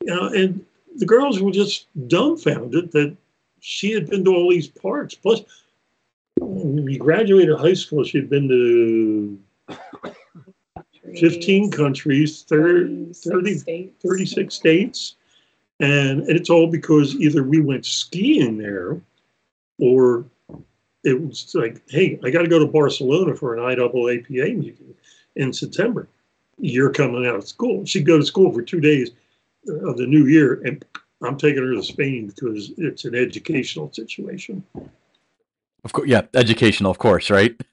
[0.00, 0.64] you know, and
[0.98, 3.16] the girls were just dumbfounded that
[3.60, 5.14] she had been to all these parks.
[5.14, 5.40] Plus,
[6.40, 9.38] when we graduated high school, she had been to
[11.18, 13.94] 15 countries, 30, 30 states.
[14.02, 15.14] 36 states.
[15.80, 19.00] And, and it's all because either we went skiing there
[19.78, 20.24] or
[21.04, 24.94] it was like, hey, I got to go to Barcelona for an IAAPA meeting
[25.36, 26.08] in September.
[26.58, 27.84] You're coming out of school.
[27.84, 29.12] She'd go to school for two days
[29.66, 30.84] of the new year, and
[31.22, 34.64] I'm taking her to Spain because it's an educational situation.
[35.84, 37.54] Of course, yeah, educational, of course, right?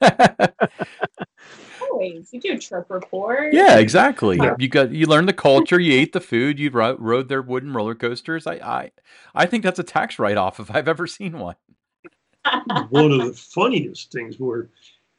[1.90, 3.52] Always, you do trip report.
[3.52, 4.36] Yeah, exactly.
[4.36, 4.54] Yeah.
[4.58, 7.72] You got you learned the culture, you ate the food, you rode, rode their wooden
[7.72, 8.46] roller coasters.
[8.46, 8.90] I, I,
[9.34, 11.56] I think that's a tax write off if I've ever seen one
[12.90, 14.68] one of the funniest things were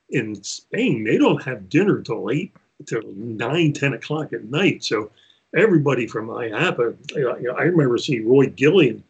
[0.09, 2.53] in Spain, they don't have dinner till eight,
[2.85, 4.83] till nine, 10 o'clock at night.
[4.83, 5.11] So
[5.55, 9.03] everybody from IAAPA, I remember seeing Roy Gillian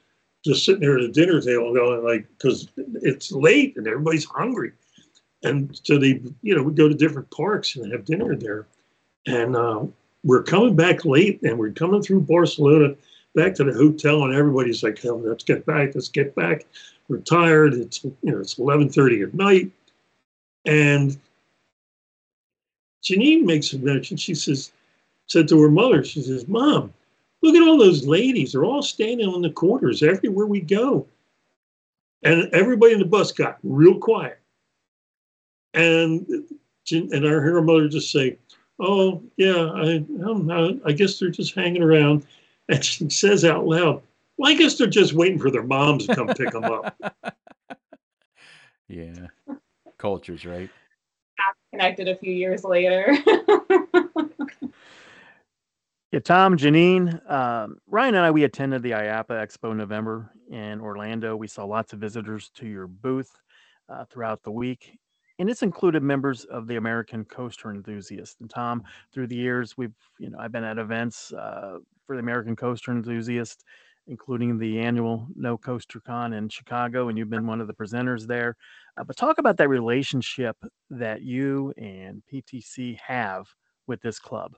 [0.45, 2.67] just sitting there at the dinner table going like, because
[3.01, 4.71] it's late and everybody's hungry.
[5.43, 8.65] And so they, you know, we go to different parks and have dinner there.
[9.25, 9.85] And uh,
[10.23, 12.95] we're coming back late and we're coming through Barcelona
[13.35, 16.65] back to the hotel and everybody's like, oh, let's get back, let's get back
[17.07, 17.73] we're tired.
[17.73, 19.71] It's you know it's eleven thirty at night,
[20.65, 21.17] and
[23.03, 24.17] Janine makes a mention.
[24.17, 24.71] She says,
[25.27, 26.93] said to her mother, she says, "Mom,
[27.41, 28.51] look at all those ladies.
[28.51, 31.07] They're all standing on the corners everywhere we go."
[32.23, 34.39] And everybody in the bus got real quiet.
[35.73, 36.25] And
[36.91, 38.37] and I heard her mother just say,
[38.79, 42.25] "Oh yeah, I um, I, I guess they're just hanging around."
[42.69, 44.01] And she says out loud,
[44.37, 46.95] well, I guess they're just waiting for their moms to come pick them up.
[48.89, 49.27] Yeah.
[49.97, 50.69] Cultures, right?
[51.71, 53.17] Connected a few years later.
[56.11, 60.79] yeah, Tom, Janine, um, Ryan and I, we attended the IAAPA Expo in November in
[60.79, 61.35] Orlando.
[61.35, 63.31] We saw lots of visitors to your booth
[63.89, 64.97] uh, throughout the week.
[65.39, 68.37] And it's included members of the American Coaster Enthusiast.
[68.41, 68.83] And Tom,
[69.13, 72.91] through the years, we've, you know, I've been at events uh, for the American Coaster
[72.91, 73.63] Enthusiast
[74.07, 78.25] including the annual No Coaster Con in Chicago, and you've been one of the presenters
[78.25, 78.55] there.
[78.97, 80.57] Uh, but talk about that relationship
[80.89, 83.47] that you and PTC have
[83.85, 84.53] with this club.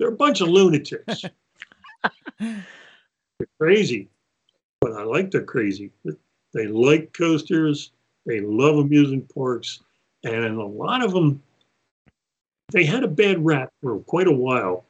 [0.00, 1.06] They're a bunch of lunatics.
[2.40, 2.64] they're
[3.60, 4.08] crazy,
[4.80, 5.92] but I like they're crazy.
[6.52, 7.92] They like coasters.
[8.26, 9.80] They love amusement parks,
[10.24, 11.40] and a lot of them.
[12.72, 14.84] They had a bad rap for quite a while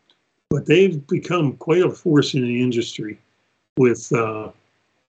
[0.50, 3.18] but they've become quite a force in the industry
[3.78, 4.50] with uh,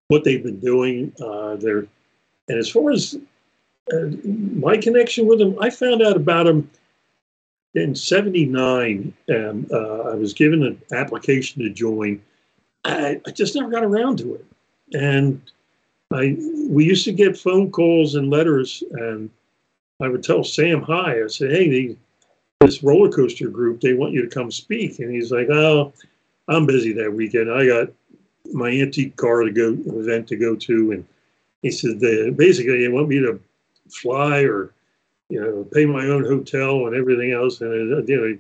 [0.09, 1.13] what they've been doing.
[1.23, 1.87] Uh, they're
[2.49, 3.17] And as far as
[3.93, 6.69] uh, my connection with them, I found out about him
[7.75, 9.13] in 79.
[9.35, 12.23] Um, uh, I was given an application to join.
[12.85, 14.45] I, I, just never got around to it.
[14.95, 15.43] And
[16.13, 16.37] I
[16.69, 19.29] we used to get phone calls and letters, and
[20.01, 21.23] I would tell Sam hi.
[21.23, 21.97] I said, hey, they,
[22.61, 24.99] this roller coaster group, they want you to come speak.
[25.01, 25.93] And he's like, oh,
[26.49, 27.53] I'm busy that weekend.
[27.53, 27.89] I got
[28.53, 31.05] my antique car to go event to go to, and
[31.63, 32.01] he said
[32.37, 33.39] basically they want me to
[33.91, 34.73] fly or
[35.29, 38.39] you know pay my own hotel and everything else, and uh, you know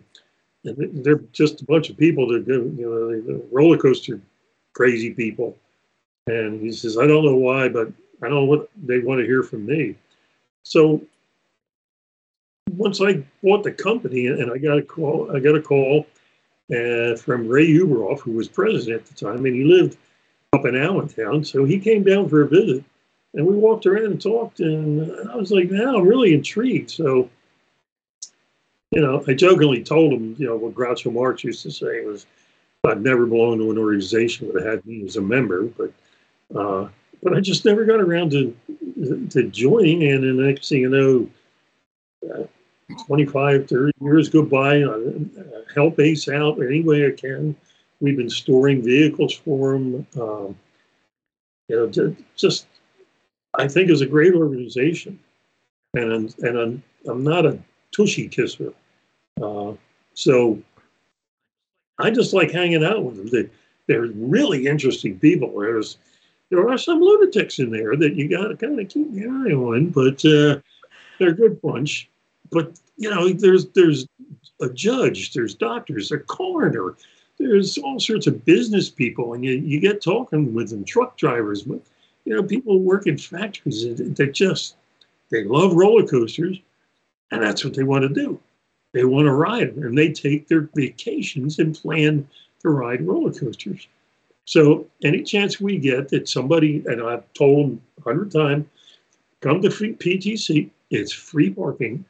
[0.64, 4.20] and they're just a bunch of people that go you know roller coaster
[4.74, 5.56] crazy people,
[6.26, 7.88] and he says I don't know why, but
[8.22, 9.94] I don't know what they want to hear from me.
[10.62, 11.02] So
[12.72, 16.06] once I bought the company and I got a call, I got a call
[16.70, 19.96] uh, from Ray Uberoff, who was president at the time, and he lived
[20.52, 21.44] up in Allentown.
[21.44, 22.84] So he came down for a visit,
[23.38, 27.30] and we walked around and talked, and I was like, "Now I'm really intrigued." So,
[28.90, 32.26] you know, I jokingly told him, you know, what Groucho Marx used to say was,
[32.84, 35.92] "I've never belonged to an organization that had me as a member," but
[36.54, 36.88] uh,
[37.22, 38.54] but I just never got around to
[39.30, 41.30] to joining, and the next thing you know.
[42.28, 42.44] Uh,
[43.06, 44.98] 25, 30 years go by, uh,
[45.74, 47.54] help Ace out any way I can.
[48.00, 50.06] We've been storing vehicles for them.
[50.18, 50.56] Um,
[51.68, 52.66] you know, just
[53.58, 55.18] I think is a great organization,
[55.94, 57.58] and and I'm I'm not a
[57.94, 58.72] tushy kisser,
[59.42, 59.72] uh,
[60.14, 60.60] so
[61.98, 63.26] I just like hanging out with them.
[63.28, 63.50] They,
[63.86, 65.58] they're really interesting people.
[65.58, 65.98] There's
[66.50, 69.52] there are some lunatics in there that you got to kind of keep your eye
[69.52, 70.60] on, but uh,
[71.18, 72.08] they're a good bunch
[72.50, 74.06] but you know, there's there's
[74.60, 76.94] a judge, there's doctors, a coroner,
[77.38, 81.62] there's all sorts of business people, and you, you get talking with them, truck drivers,
[81.62, 81.80] but
[82.28, 84.76] you know, people work in factories that just
[85.30, 86.58] they love roller coasters,
[87.30, 88.38] and that's what they want to do.
[88.92, 92.28] They want to ride, them, and they take their vacations and plan
[92.60, 93.88] to ride roller coasters.
[94.44, 98.66] So any chance we get that somebody, and I've told them a hundred times,
[99.40, 102.04] come to PTC, it's free parking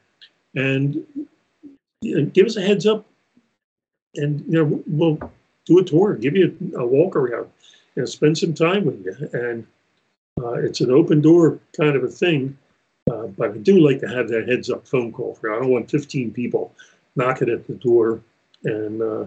[0.55, 0.95] and
[2.01, 3.05] you know, give us a heads up,
[4.15, 5.31] and you know we'll
[5.65, 7.47] do a tour, give you a, walk around,
[7.95, 9.65] you know, spend some time with you, and
[10.55, 12.57] it's an open door kind of a thing.
[13.11, 15.51] Uh, but I do like to have that heads up phone call for.
[15.51, 16.73] I don't want 15 people
[17.15, 18.21] knocking at the door
[18.63, 19.25] and uh,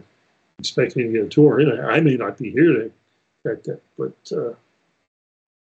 [0.58, 1.60] expecting to get a tour.
[1.60, 2.90] And I may not be here
[3.44, 4.54] that, that, but uh,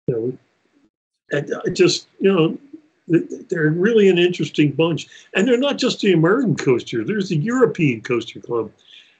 [0.07, 0.37] you know,
[1.31, 2.57] I just you know
[3.49, 5.07] they're really an interesting bunch.
[5.33, 8.71] And they're not just the American coaster, there's the European Coaster Club.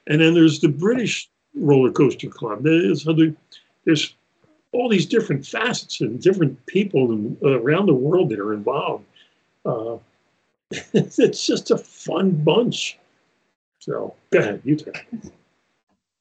[0.06, 2.62] And then there's the British Roller Coaster Club.
[2.62, 3.34] There's, other
[3.84, 4.14] there's
[4.72, 9.04] all these different facets and different people around the world that are involved.
[9.64, 9.96] Uh,
[10.92, 12.98] it's just a fun bunch.
[13.80, 14.92] So go ahead, you tell.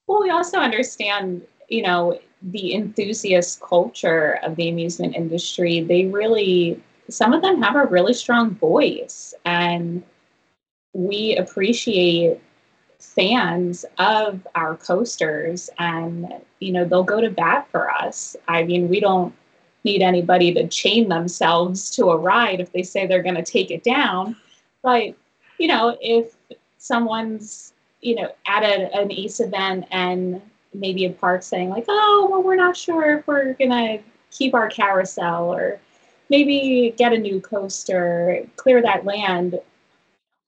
[0.07, 5.81] Well, we also understand, you know, the enthusiast culture of the amusement industry.
[5.81, 10.03] They really some of them have a really strong voice and
[10.93, 12.39] we appreciate
[12.99, 18.89] fans of our coasters and you know they'll go to bat for us i mean
[18.89, 19.33] we don't
[19.85, 23.71] need anybody to chain themselves to a ride if they say they're going to take
[23.71, 24.35] it down
[24.83, 25.15] but
[25.57, 26.35] you know if
[26.77, 30.41] someone's you know at a, an ace event and
[30.73, 33.97] maybe a park saying like oh well we're not sure if we're going to
[34.31, 35.79] keep our carousel or
[36.29, 39.59] maybe get a new coaster, clear that land.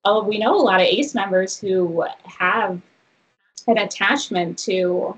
[0.03, 2.81] Oh, we know a lot of ACE members who have
[3.67, 5.17] an attachment to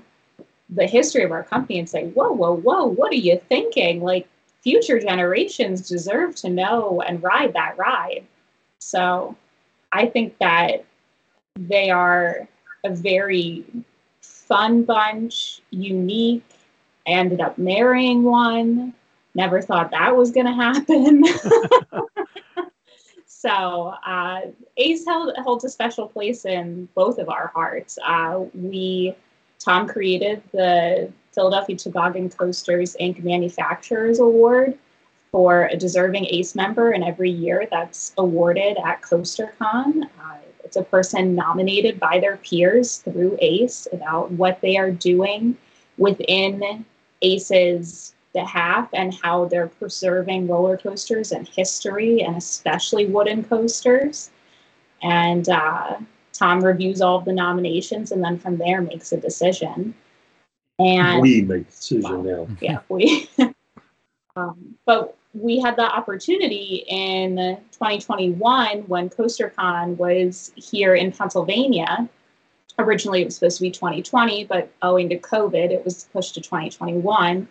[0.68, 4.02] the history of our company and say, whoa, whoa, whoa, what are you thinking?
[4.02, 4.28] Like,
[4.62, 8.24] future generations deserve to know and ride that ride.
[8.78, 9.36] So
[9.92, 10.84] I think that
[11.56, 12.48] they are
[12.84, 13.64] a very
[14.22, 16.44] fun bunch, unique.
[17.06, 18.94] I ended up marrying one
[19.34, 21.24] never thought that was going to happen.
[23.44, 24.40] so uh,
[24.78, 27.98] Ace held, holds a special place in both of our hearts.
[28.02, 29.14] Uh, we,
[29.58, 33.22] Tom created the Philadelphia Toboggan Coasters Inc.
[33.22, 34.78] Manufacturers Award
[35.30, 40.04] for a deserving ACE member, and every year that's awarded at CoasterCon.
[40.04, 45.54] Uh, it's a person nominated by their peers through ACE about what they are doing
[45.98, 46.86] within
[47.20, 54.30] ACE's behalf and how they're preserving roller coasters and history, and especially wooden coasters.
[55.02, 55.96] And uh,
[56.34, 59.94] Tom reviews all of the nominations and then from there makes a decision.
[60.78, 62.48] And we make the decision now.
[62.60, 63.30] Yeah, we.
[64.36, 67.36] um, but we had the opportunity in
[67.72, 72.08] 2021 when CoasterCon was here in Pennsylvania.
[72.78, 76.40] Originally, it was supposed to be 2020, but owing to COVID, it was pushed to
[76.40, 77.46] 2021.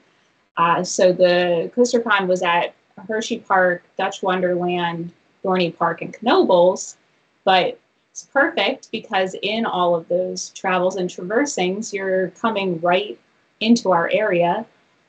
[0.58, 2.74] Uh, so the coaster CoasterCon was at
[3.08, 5.12] Hersheypark, Dutch Wonderland,
[5.44, 6.96] Dorney Park, and Knoebels.
[7.44, 7.80] But
[8.12, 13.20] it's perfect because in all of those travels and traversing's, you're coming right
[13.60, 14.66] into our area.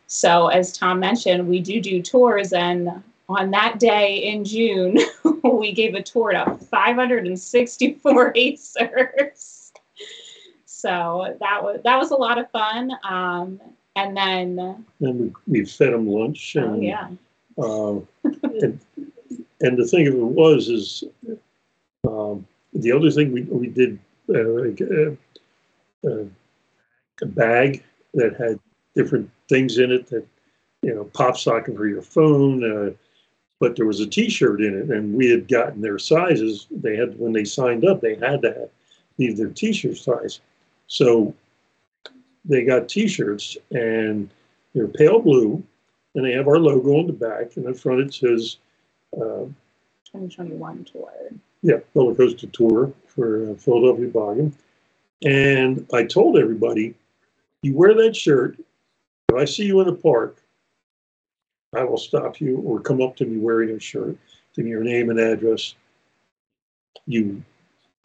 [0.07, 4.99] So, as Tom mentioned, we do do tours, and on that day in June,
[5.43, 9.73] we gave a tour to 564 acers.
[10.65, 12.93] So that was that was a lot of fun.
[13.03, 13.61] Um,
[13.97, 16.57] and then and we, we fed them lunch.
[16.57, 17.09] And, oh yeah.
[17.57, 18.81] Uh, and,
[19.61, 21.05] and the thing of it was is
[22.07, 25.11] um, the other thing we we did uh,
[26.09, 26.25] uh,
[27.23, 27.83] a bag
[28.15, 28.59] that had
[28.95, 30.27] different things in it that
[30.83, 32.91] you know pop socket for your phone uh,
[33.61, 37.19] but there was a t-shirt in it and we had gotten their sizes they had
[37.19, 38.71] when they signed up they had to have,
[39.19, 40.41] leave their t-shirt size
[40.87, 41.35] so
[42.45, 44.31] they got t-shirts and
[44.75, 45.63] they're pale blue
[46.15, 48.59] and they have our logo on the back and in front it says
[49.17, 49.47] uh,
[50.05, 51.11] 2021 tour
[51.63, 54.55] yeah roller coaster tour for uh, philadelphia Toboggan
[55.25, 56.95] and i told everybody
[57.63, 58.59] you wear that shirt
[59.35, 60.37] if I see you in the park,
[61.75, 64.17] I will stop you or come up to me wearing a shirt,
[64.55, 65.75] give me your name and address.
[67.07, 67.43] You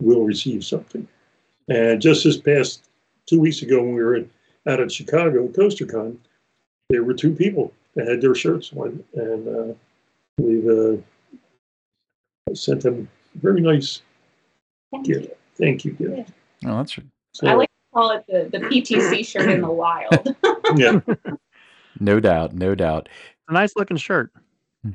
[0.01, 1.07] will receive something.
[1.67, 2.88] And just this past
[3.29, 4.25] two weeks ago, when we were
[4.67, 6.17] out at Chicago CoasterCon,
[6.89, 9.73] there were two people that had their shirts on, and uh,
[10.39, 14.01] we've uh, sent them a very nice
[14.91, 15.21] Thank gift.
[15.21, 15.35] You.
[15.55, 16.31] Thank you, gift.
[16.61, 16.71] Yeah.
[16.71, 17.03] Oh, that's true.
[17.33, 20.35] So, I like to call it the, the PTC shirt in the wild.
[20.75, 20.99] yeah.
[21.99, 22.53] No doubt.
[22.53, 23.09] No doubt.
[23.47, 24.31] A nice looking shirt.
[24.83, 24.91] Hmm.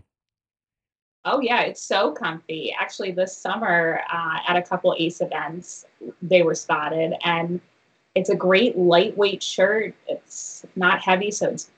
[1.24, 2.74] Oh yeah, it's so comfy.
[2.78, 5.84] Actually, this summer uh, at a couple ACE events,
[6.22, 7.60] they were spotted, and
[8.14, 9.94] it's a great lightweight shirt.
[10.06, 11.70] It's not heavy, so it's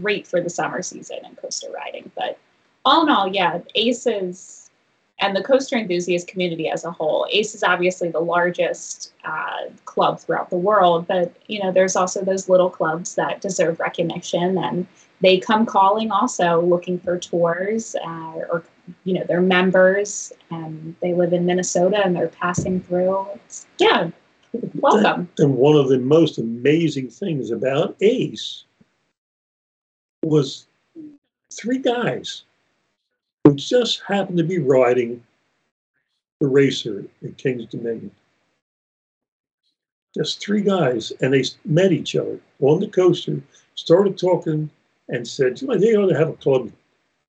[0.00, 2.10] great for the summer season and coaster riding.
[2.14, 2.38] But
[2.84, 4.70] all in all, yeah, ACE's
[5.20, 7.26] and the coaster enthusiast community as a whole.
[7.30, 12.24] ACE is obviously the largest uh, club throughout the world, but you know there's also
[12.24, 14.86] those little clubs that deserve recognition, and
[15.20, 18.64] they come calling also looking for tours uh, or
[19.04, 23.26] you know they're members and they live in Minnesota and they're passing through.
[23.34, 24.10] It's, yeah,
[24.52, 25.28] welcome.
[25.38, 28.64] And one of the most amazing things about ACE
[30.22, 30.66] was
[31.52, 32.42] three guys
[33.44, 35.22] who just happened to be riding
[36.40, 38.10] the racer at Kings Dominion.
[40.16, 43.40] Just three guys, and they met each other on the coaster,
[43.74, 44.68] started talking,
[45.08, 46.70] and said, you know, they ought to have a club.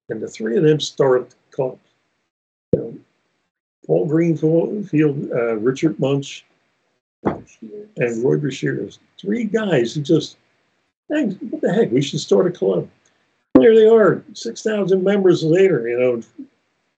[0.10, 1.80] And the three of them started the club.
[2.74, 2.98] You know,
[3.86, 6.46] Paul Greenwald, uh, Richard Munch,
[7.24, 8.90] and Roy Brashear.
[9.20, 10.38] Three guys who just,
[11.10, 12.88] hey, what the heck, we should start a club
[13.62, 16.22] there they are, 6,000 members later, you know,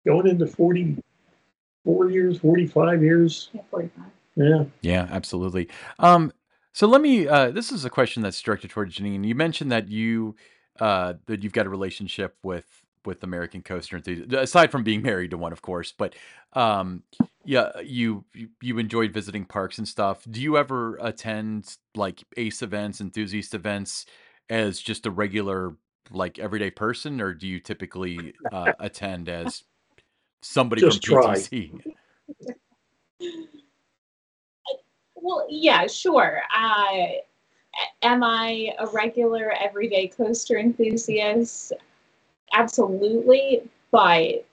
[0.05, 3.49] going into 44 years, 45 years.
[3.53, 4.05] Yeah, 45.
[4.35, 4.63] Yeah.
[4.81, 5.69] Yeah, absolutely.
[5.99, 6.31] Um,
[6.71, 9.25] so let me, uh, this is a question that's directed towards Janine.
[9.25, 10.35] You mentioned that you,
[10.79, 15.31] uh, that you've got a relationship with, with American Coaster Enthusiast, aside from being married
[15.31, 16.15] to one, of course, but,
[16.53, 17.03] um,
[17.45, 18.23] yeah, you,
[18.61, 20.23] you enjoyed visiting parks and stuff.
[20.29, 24.05] Do you ever attend like ACE events, enthusiast events
[24.49, 25.75] as just a regular
[26.11, 29.63] like everyday person, or do you typically uh, attend as
[30.41, 31.35] somebody Just from try.
[31.35, 31.81] PTC?
[35.15, 36.41] Well, yeah, sure.
[36.53, 37.07] Uh,
[38.01, 41.73] am I a regular everyday coaster enthusiast?
[42.53, 44.45] Absolutely, but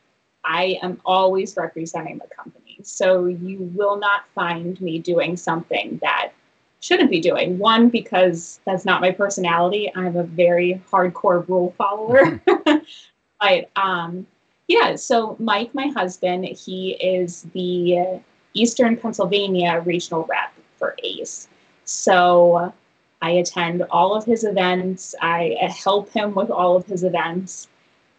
[0.45, 2.79] I am always representing the company.
[2.83, 6.33] So you will not find me doing something that
[6.81, 7.59] shouldn't be doing.
[7.59, 9.93] One, because that's not my personality.
[9.95, 12.41] I'm a very hardcore rule follower.
[13.41, 14.27] but um,
[14.69, 18.21] yeah, so Mike, my husband, he is the
[18.55, 21.49] Eastern Pennsylvania regional rep for ACE.
[21.85, 22.73] So
[23.21, 27.69] I attend all of his events, I help him with all of his events.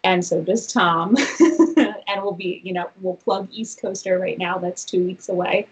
[0.03, 1.15] And so does Tom.
[1.77, 4.57] and we'll be, you know, we'll plug East Coaster right now.
[4.57, 5.67] That's two weeks away.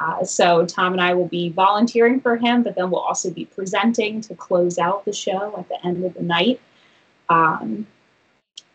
[0.00, 3.44] Uh, so Tom and I will be volunteering for him, but then we'll also be
[3.44, 6.60] presenting to close out the show at the end of the night.
[7.28, 7.86] Um,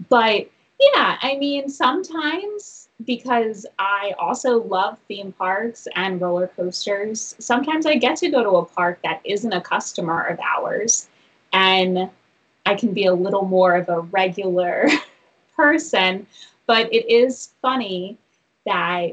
[0.09, 7.85] but yeah, I mean, sometimes because I also love theme parks and roller coasters, sometimes
[7.85, 11.09] I get to go to a park that isn't a customer of ours.
[11.53, 12.09] And
[12.67, 14.89] I can be a little more of a regular
[15.55, 16.27] person,
[16.65, 18.17] but it is funny
[18.65, 19.11] that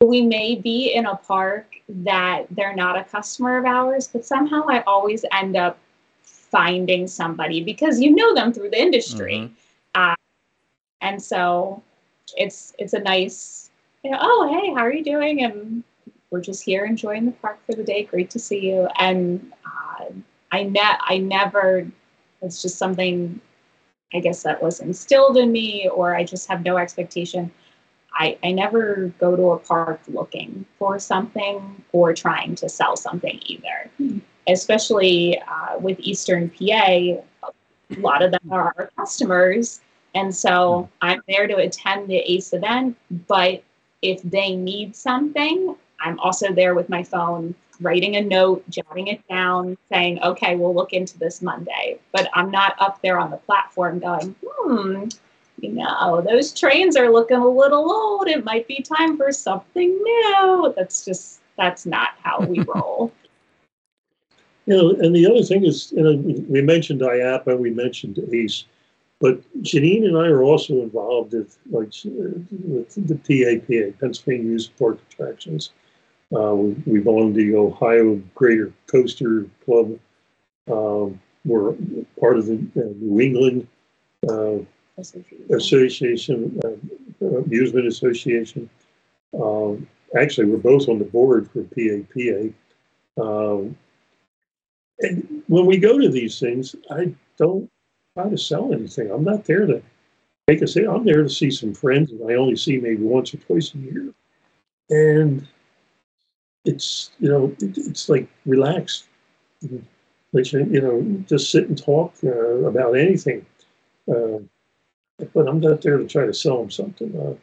[0.00, 4.64] we may be in a park that they're not a customer of ours, but somehow
[4.68, 5.76] I always end up
[6.22, 9.38] finding somebody because you know them through the industry.
[9.38, 9.52] Mm-hmm.
[9.96, 10.14] Uh,
[11.00, 11.82] and so
[12.36, 13.70] it's it's a nice,
[14.04, 15.42] you know, oh hey, how are you doing?
[15.42, 15.82] And
[16.30, 18.04] we're just here enjoying the park for the day.
[18.04, 18.88] Great to see you.
[19.00, 20.04] And uh,
[20.52, 21.90] I ne- I never.
[22.44, 23.40] It's just something,
[24.12, 27.50] I guess that was instilled in me, or I just have no expectation.
[28.12, 33.40] I, I never go to a park looking for something or trying to sell something
[33.46, 33.90] either.
[34.00, 37.20] Mm-hmm especially uh, with Eastern PA, a
[37.98, 39.80] lot of them are our customers.
[40.14, 43.62] And so I'm there to attend the ACE event, but
[44.02, 49.26] if they need something, I'm also there with my phone, writing a note, jotting it
[49.28, 51.98] down, saying, okay, we'll look into this Monday.
[52.12, 55.08] But I'm not up there on the platform going, hmm,
[55.60, 58.28] you know, those trains are looking a little old.
[58.28, 60.74] It might be time for something new.
[60.76, 63.12] That's just, that's not how we roll.
[64.66, 66.16] You know, and the other thing is, you know,
[66.48, 68.64] we mentioned IAAPA, we mentioned ACE,
[69.20, 75.70] but Janine and I are also involved with, like, with the PAPA, Pennsylvania Park Attractions.
[76.34, 79.98] Uh, we, belong to the Ohio Greater Coaster Club.
[80.70, 81.74] Um, we're
[82.18, 83.68] part of the uh, New England
[84.28, 84.56] uh,
[85.50, 88.68] Association, uh, Amusement Association.
[89.38, 89.86] Um,
[90.18, 92.52] actually, we're both on the board for PAPA.
[93.20, 93.76] Um,
[95.00, 97.70] and when we go to these things, I don't
[98.16, 99.10] try to sell anything.
[99.10, 99.82] I'm not there to
[100.48, 100.96] make a sale.
[100.96, 103.78] I'm there to see some friends, and I only see maybe once or twice a
[103.78, 104.12] year.
[104.90, 105.46] And
[106.64, 109.04] it's you know it's like relaxed
[110.34, 113.46] let you you know just sit and talk uh, about anything.
[114.10, 114.40] Uh,
[115.32, 117.16] but I'm not there to try to sell them something.
[117.16, 117.34] Uh,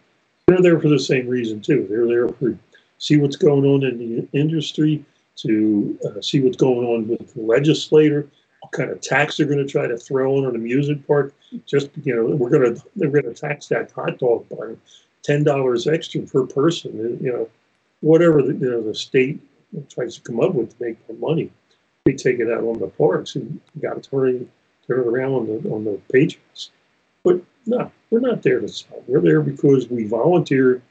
[0.45, 1.87] they're there for the same reason too.
[1.89, 2.57] They're there for
[2.99, 5.03] see what's going on in the industry,
[5.37, 8.27] to uh, see what's going on with the legislator,
[8.59, 11.33] what kind of tax they're going to try to throw in on the amusement park.
[11.65, 14.79] Just you know, we're going to they're going to tax that hot dog barn
[15.23, 17.17] ten dollars extra per person.
[17.21, 17.49] You know,
[18.01, 19.39] whatever the, you know the state
[19.89, 21.51] tries to come up with to make more money,
[22.05, 24.49] we take it out on the parks and got to turn
[24.87, 26.71] turn it around on the on the patrons.
[27.23, 29.03] But no, we're not there to sell.
[29.07, 30.81] We're there because we volunteer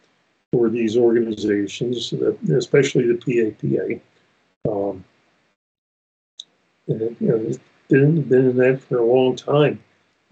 [0.52, 2.12] for these organizations,
[2.48, 4.00] especially the PAPA
[4.68, 5.04] um,
[6.88, 7.58] and, you know, he's
[7.88, 9.82] been been in that for a long time.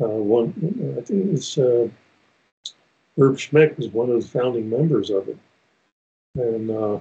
[0.01, 0.53] Uh, one,
[0.99, 1.89] I think it was uh,
[3.18, 5.37] Herb Schmeck was one of the founding members of it,
[6.39, 6.99] and uh,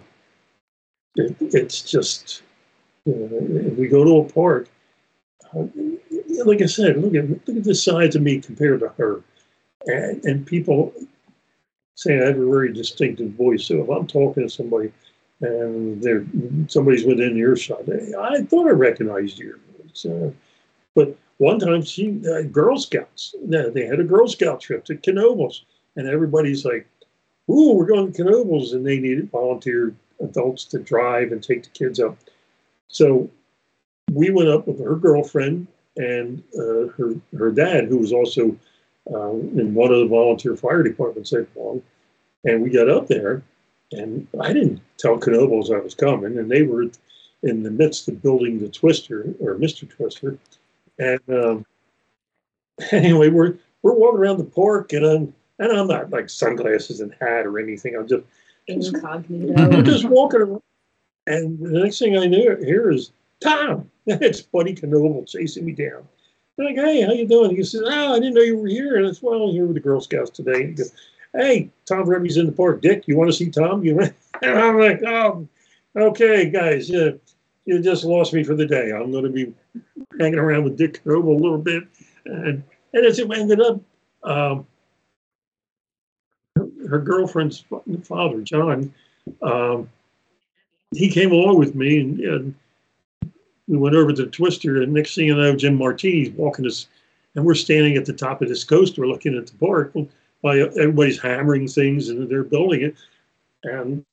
[1.15, 2.43] it, it's just
[3.05, 3.29] you know,
[3.71, 4.69] if we go to a park.
[5.55, 5.65] Uh,
[6.43, 9.21] like I said, look at look at the size of me compared to her,
[9.85, 10.93] and, and people
[11.95, 13.65] say I have a very distinctive voice.
[13.65, 14.91] So if I'm talking to somebody
[15.41, 16.25] and there
[16.67, 17.87] somebody's within earshot.
[17.89, 19.59] I thought I recognized you.
[20.05, 20.31] Uh,
[20.95, 23.35] but one time, she uh, Girl Scouts.
[23.43, 25.61] They had a Girl Scout trip to Knoebels,
[25.95, 26.87] and everybody's like,
[27.49, 31.69] "Ooh, we're going to Knoebels," and they needed volunteer adults to drive and take the
[31.69, 32.17] kids up.
[32.87, 33.29] So
[34.11, 35.67] we went up with her girlfriend
[35.97, 38.57] and uh, her her dad, who was also
[39.11, 41.81] uh, in one of the volunteer fire departments at long,
[42.43, 43.43] and we got up there
[43.91, 46.83] and I didn't tell Knoebels I was coming, and they were
[47.43, 49.89] in the midst of building the Twister or Mr.
[49.89, 50.37] Twister.
[50.99, 51.65] And um,
[52.91, 57.13] anyway, we're we're walking around the park, and I'm and I'm not like sunglasses and
[57.19, 57.95] hat or anything.
[57.95, 58.23] I'm just
[58.67, 59.81] incognito.
[59.81, 60.61] Just walking around,
[61.25, 63.89] and the next thing I knew here is Tom.
[64.05, 66.07] it's Buddy Knoebel chasing me down.
[66.59, 67.55] I'm like, hey, how you doing?
[67.55, 68.97] He says, oh, I didn't know you were here.
[68.97, 70.61] And it's well, I'm here with the Girl Scouts today.
[70.61, 70.91] And he goes,
[71.33, 72.81] hey, Tom Rebbie's in the park.
[72.81, 73.83] Dick, you want to see Tom?
[73.83, 73.99] You
[74.41, 75.47] and I'm like, oh,
[75.95, 77.19] okay, guys, you,
[77.65, 78.91] you just lost me for the day.
[78.91, 79.53] I'm going to be
[80.19, 81.83] hanging around with Dick Knoebel a little bit,
[82.25, 83.79] and and as it ended up,
[84.23, 84.65] um,
[86.87, 87.63] her, girlfriend's
[88.03, 88.93] father, John,
[89.41, 89.89] um,
[90.95, 92.55] he came along with me, and, and,
[93.67, 94.81] we went over to the Twister.
[94.81, 96.87] And next thing you know, Jim Martini's walking us,
[97.35, 99.91] and we're standing at the top of this coaster looking at the park.
[99.93, 100.07] Well,
[100.41, 102.95] by everybody's hammering things and they're building it.
[103.63, 104.05] And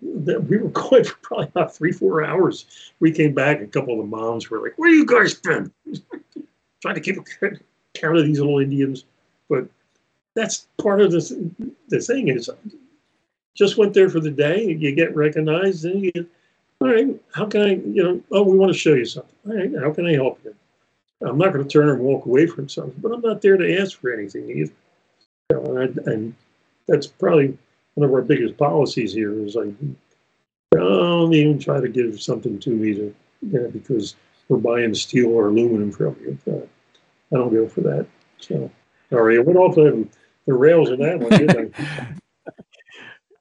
[0.00, 2.92] we were going for probably about three, four hours.
[3.00, 5.72] We came back, a couple of the moms were like, Where you guys been?
[6.82, 7.16] Trying to keep
[7.94, 9.04] count of these little Indians.
[9.48, 9.66] But
[10.34, 11.32] that's part of this
[11.88, 12.48] the thing is
[13.56, 16.26] just went there for the day, you get recognized, and you get,
[16.80, 19.36] all right, how can I, you know, oh, we want to show you something.
[19.46, 20.54] All right, how can I help you?
[21.22, 23.78] I'm not going to turn and walk away from something, but I'm not there to
[23.78, 24.72] ask for anything either.
[25.50, 26.34] You know, and, and
[26.88, 27.58] that's probably
[27.94, 29.74] one of our biggest policies here is like,
[30.72, 34.16] don't even try to give something to me to, you know, because
[34.48, 36.38] we're buying steel or aluminum from you.
[36.50, 36.64] Uh,
[37.34, 38.06] I don't go for that.
[38.38, 38.70] So,
[39.12, 40.06] all right, I went off the,
[40.46, 42.14] the rails in that one, didn't I?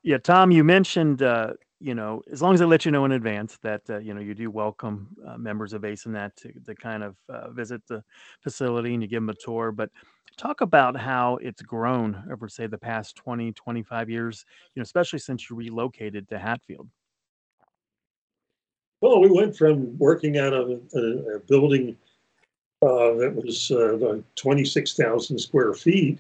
[0.02, 3.12] Yeah, Tom, you mentioned, uh, you know, as long as I let you know in
[3.12, 7.04] advance that, uh, you know, you do welcome uh, members of ASINet to, to kind
[7.04, 8.02] of uh, visit the
[8.42, 9.74] facility and you give them a tour.
[9.74, 9.90] But
[10.38, 15.20] talk about how it's grown over, say, the past 20, 25 years, you know, especially
[15.20, 16.88] since you relocated to Hatfield.
[19.02, 21.00] Well, we went from working out of a,
[21.36, 21.98] a building
[22.82, 26.20] uh, that was uh, 26,000 square feet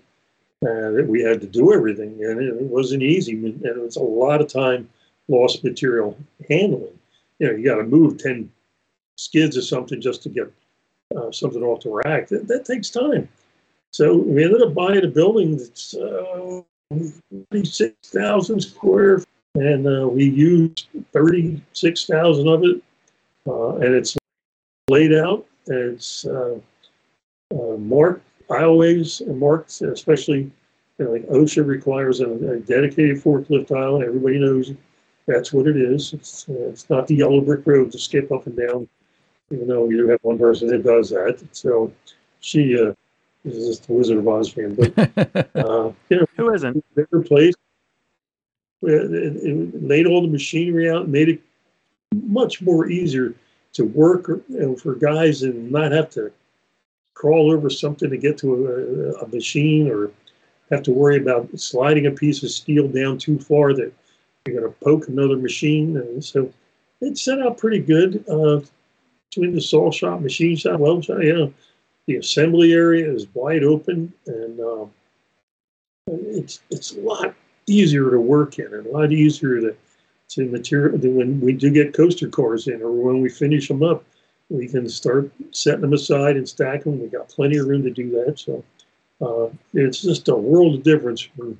[0.63, 4.03] uh, that we had to do everything, and it, wasn't easy, and it was a
[4.03, 4.89] lot of time
[5.27, 6.17] lost material
[6.49, 6.99] handling.
[7.39, 8.51] You know, you got to move 10
[9.15, 10.51] skids or something just to get
[11.15, 12.27] uh, something off the rack.
[12.27, 13.29] That, that, takes time.
[13.91, 16.61] So we ended up buying a building that's uh,
[17.51, 19.21] 36,000 square
[19.55, 22.81] and uh, we used 36,000 of it,
[23.47, 24.15] uh, and it's
[24.89, 26.59] laid out, it's uh,
[27.53, 30.51] uh marked aisleways and marked, especially
[30.97, 34.03] you know, like OSHA requires a, a, dedicated forklift aisle.
[34.03, 34.73] Everybody knows
[35.27, 36.13] that's what it is.
[36.13, 38.87] It's, uh, it's not the yellow brick road to skip up and down,
[39.51, 41.39] even though we do have one person that does that.
[41.51, 41.93] So
[42.41, 42.93] she uh,
[43.45, 45.47] is just the Wizard of Oz fan, but
[46.09, 46.83] you know, who isn't?
[46.95, 47.55] Bigger place,
[48.81, 51.41] it, it laid all the machinery out, and made it
[52.13, 53.35] much more easier
[53.73, 56.31] to work know, for guys and not have to
[57.13, 60.11] crawl over something to get to a, a, machine or
[60.71, 63.91] have to worry about sliding a piece of steel down too far that
[64.45, 65.97] you're going to poke another machine.
[65.97, 66.51] And so
[67.01, 68.61] it set out pretty good uh,
[69.29, 71.19] between the saw shop, machine shop, weld shop.
[71.21, 71.53] You know,
[72.07, 74.85] the assembly area is wide open and uh,
[76.07, 77.35] it's it's a lot
[77.67, 79.75] easier to work in and a lot easier to
[80.29, 84.03] to material when we do get coaster cars in or when we finish them up
[84.49, 87.91] we can start setting them aside and stack them we got plenty of room to
[87.91, 88.63] do that so
[89.21, 91.59] uh, it's just a world of difference from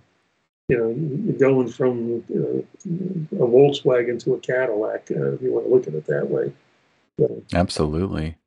[0.68, 2.64] you know going from know,
[3.34, 6.52] a volkswagen to a cadillac uh, if you want to look at it that way
[7.20, 8.38] so, absolutely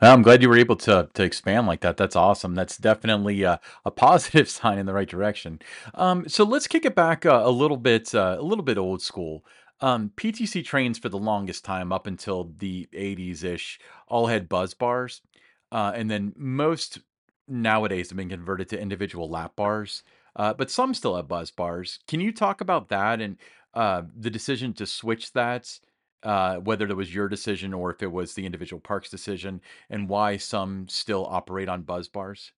[0.00, 1.96] I'm glad you were able to to expand like that.
[1.96, 2.54] That's awesome.
[2.54, 5.60] That's definitely a, a positive sign in the right direction.
[5.94, 9.02] Um, so let's kick it back uh, a little bit, uh, a little bit old
[9.02, 9.44] school.
[9.80, 14.74] Um, PTC trains for the longest time, up until the 80s ish, all had buzz
[14.74, 15.22] bars,
[15.70, 16.98] uh, and then most
[17.46, 20.02] nowadays have been converted to individual lap bars.
[20.36, 22.00] Uh, but some still have buzz bars.
[22.06, 23.36] Can you talk about that and
[23.74, 25.78] uh, the decision to switch that?
[26.22, 29.60] uh, whether it was your decision or if it was the individual park's decision,
[29.90, 32.52] and why some still operate on buzz bars?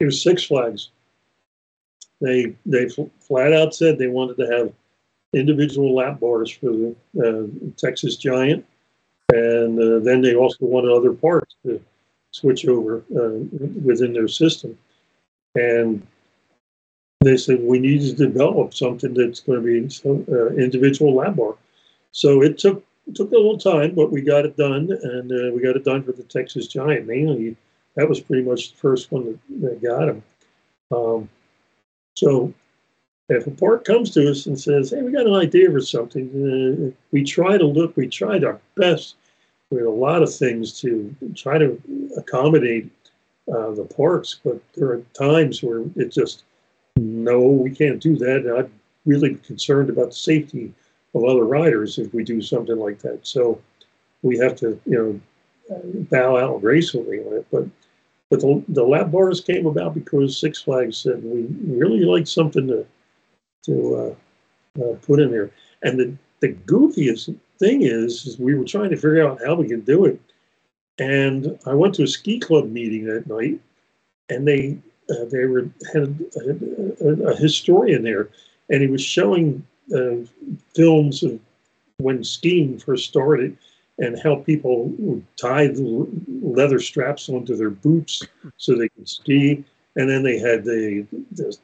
[0.00, 0.90] It was Six Flags.
[2.20, 2.88] They they
[3.20, 4.72] flat out said they wanted to have
[5.32, 8.64] individual lap bars for the uh, Texas Giant,
[9.32, 11.82] and uh, then they also wanted other parts to
[12.30, 13.38] switch over uh,
[13.84, 14.78] within their system.
[15.54, 16.06] And
[17.20, 21.56] they said we need to develop something that's going to be uh, individual lap bar.
[22.12, 25.62] So it took took a little time, but we got it done, and uh, we
[25.62, 27.56] got it done for the Texas Giant mainly.
[27.96, 30.22] That was pretty much the first one that, that got him.
[30.94, 31.28] Um,
[32.16, 32.52] so
[33.28, 36.28] if a park comes to us and says, "Hey, we got an idea for something,"
[36.28, 37.96] uh, we try to look.
[37.96, 39.16] We tried our best
[39.70, 41.80] with a lot of things to try to
[42.16, 42.88] accommodate
[43.52, 46.44] uh, the parks, but there are times where it just
[46.96, 48.44] no, we can't do that.
[48.44, 48.72] And I'm
[49.06, 50.72] really concerned about the safety
[51.14, 53.26] of other riders if we do something like that.
[53.26, 53.60] So
[54.22, 55.20] we have to, you know,
[56.10, 57.46] bow out gracefully on it.
[57.50, 57.66] But
[58.30, 62.66] but the, the lap bars came about because Six Flags said we really like something
[62.68, 62.86] to
[63.64, 64.16] to
[64.78, 65.50] uh, uh, put in there.
[65.82, 69.68] And the the goofiest thing is, is we were trying to figure out how we
[69.68, 70.20] could do it.
[70.98, 73.60] And I went to a ski club meeting that night,
[74.28, 74.78] and they
[75.10, 78.28] uh, they were had a, a, a historian there,
[78.70, 80.16] and he was showing uh,
[80.74, 81.38] films of
[81.98, 83.56] when skiing first started
[83.98, 86.06] and how people would tie the
[86.42, 88.22] leather straps onto their boots
[88.56, 89.64] so they could ski.
[89.96, 91.56] And then they had the, the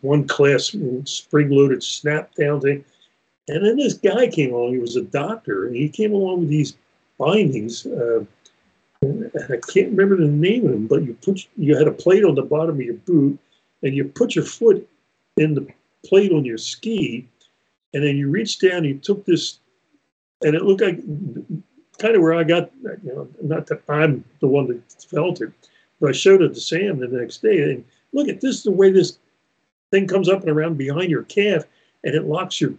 [0.00, 0.74] one class
[1.04, 2.84] spring-loaded snap down thing.
[3.48, 4.72] And then this guy came along.
[4.72, 6.76] He was a doctor, and he came along with these
[7.18, 7.86] bindings.
[7.86, 8.24] Uh,
[9.02, 12.34] I can't remember the name of them, but you put you had a plate on
[12.34, 13.38] the bottom of your boot,
[13.82, 14.86] and you put your foot
[15.36, 15.66] in the
[16.04, 17.26] plate on your ski,
[17.94, 19.58] and then you reached down, and you took this,
[20.42, 21.00] and it looked like
[21.98, 25.50] kind of where I got, you know, not that I'm the one that felt it,
[25.98, 28.90] but I showed it to Sam the next day, and look at this, the way
[28.90, 29.18] this
[29.90, 31.64] thing comes up and around behind your calf
[32.04, 32.74] and it locks your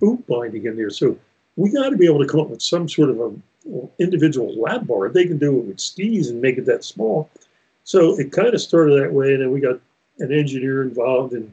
[0.00, 0.90] boot binding in there.
[0.90, 1.18] So
[1.56, 3.32] we got to be able to come up with some sort of a
[3.98, 5.08] individual lap bar.
[5.08, 7.30] They can do it with skis and make it that small.
[7.84, 9.80] So it kind of started that way, and then we got
[10.18, 11.52] an engineer involved, and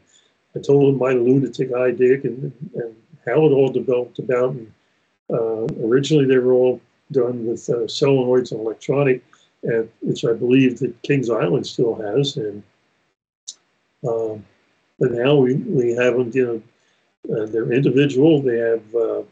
[0.56, 2.95] I told him my lunatic idea and, and
[3.26, 4.52] how it all developed about.
[4.52, 4.72] And
[5.30, 6.82] uh, originally, they were all
[7.12, 9.24] done with uh, solenoids and electronic,
[10.02, 12.38] which I believe that Kings Island still has.
[12.38, 12.64] And
[14.08, 14.45] um,
[15.02, 16.45] but now we, we have them, you
[17.28, 18.39] know, uh, they're individual.
[18.39, 19.24] They have uh,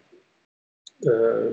[1.06, 1.50] uh,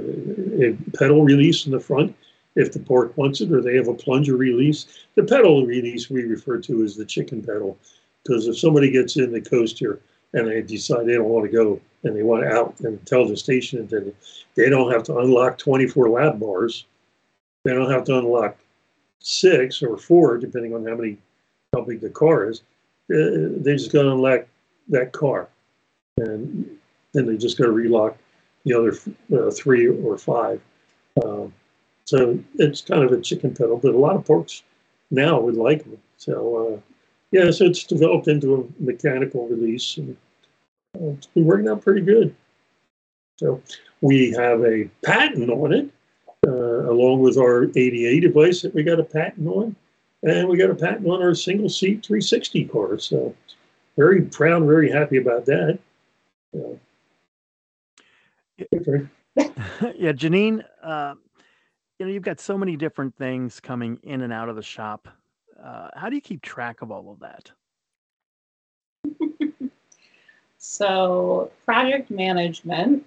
[0.65, 2.17] a pedal release in the front
[2.55, 4.87] if the pork wants it, or they have a plunger release.
[5.17, 7.77] The pedal release we refer to as the chicken pedal,
[8.23, 10.01] because if somebody gets in the coaster
[10.33, 13.37] and they decide they don't want to go and they want out and tell the
[13.37, 14.17] station attendant,
[14.55, 16.87] they don't have to unlock 24 lap bars.
[17.65, 18.57] They don't have to unlock
[19.19, 21.19] six or four, depending on how many,
[21.75, 22.63] how big the car is.
[23.13, 24.47] Uh, they just got to unlock
[24.89, 25.49] that car,
[26.17, 26.79] and
[27.13, 28.17] then they're just got to relock
[28.65, 28.97] the other
[29.37, 30.61] uh, three or five.
[31.25, 31.53] Um,
[32.05, 34.63] so it's kind of a chicken pedal, but a lot of porks
[35.11, 35.99] now would like them.
[36.17, 36.81] So uh,
[37.31, 40.17] yeah, so it's developed into a mechanical release, and
[40.97, 42.35] uh, it's been working out pretty good.
[43.37, 43.63] So
[44.01, 45.91] we have a patent on it,
[46.47, 49.77] uh, along with our ADA device that we got a patent on,
[50.23, 52.99] and we got a patent on our single seat 360 car.
[52.99, 53.35] So
[53.97, 55.79] very proud, very happy about that.
[59.95, 61.15] yeah, Janine, uh,
[61.99, 65.09] you know, you've got so many different things coming in and out of the shop.
[65.63, 67.51] Uh, how do you keep track of all of that?
[70.59, 73.05] so, project management,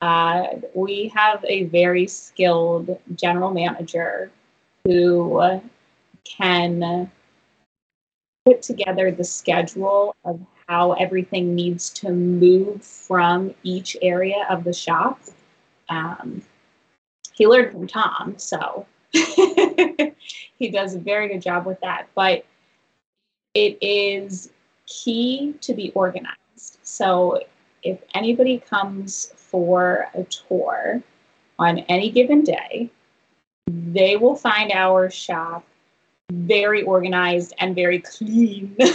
[0.00, 0.44] uh,
[0.74, 4.30] we have a very skilled general manager
[4.84, 5.60] who
[6.24, 7.10] can
[8.44, 14.72] put together the schedule of how everything needs to move from each area of the
[14.72, 15.20] shop.
[15.88, 16.42] Um,
[17.32, 22.06] he learned from Tom, so he does a very good job with that.
[22.14, 22.44] But
[23.54, 24.50] it is
[24.86, 26.78] key to be organized.
[26.82, 27.42] So
[27.82, 31.02] if anybody comes for a tour
[31.58, 32.90] on any given day,
[33.66, 35.64] they will find our shop
[36.30, 38.76] very organized and very clean.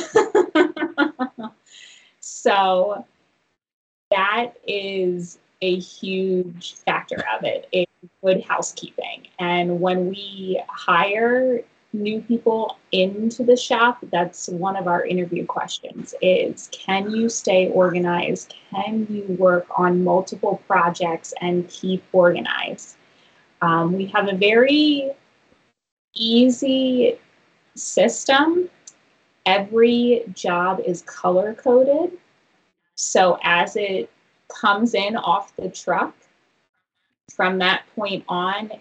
[2.45, 3.03] So
[4.11, 7.67] that is a huge factor of it.
[7.71, 7.87] is
[8.23, 9.27] good housekeeping.
[9.39, 11.61] And when we hire
[11.91, 17.69] new people into the shop, that's one of our interview questions is can you stay
[17.69, 18.53] organized?
[18.69, 22.95] Can you work on multiple projects and keep organized?
[23.63, 25.11] Um, we have a very
[26.13, 27.17] easy
[27.75, 28.69] system.
[29.45, 32.17] Every job is color coded.
[32.95, 34.09] So as it
[34.47, 36.15] comes in off the truck,
[37.35, 38.71] from that point on,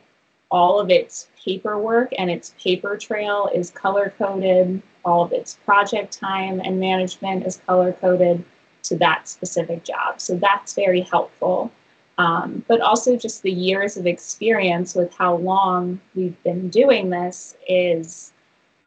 [0.50, 4.80] all of its paperwork and its paper trail is color coded.
[5.04, 8.44] All of its project time and management is color coded
[8.84, 10.20] to that specific job.
[10.20, 11.72] So that's very helpful.
[12.16, 17.56] Um, but also just the years of experience with how long we've been doing this
[17.68, 18.32] is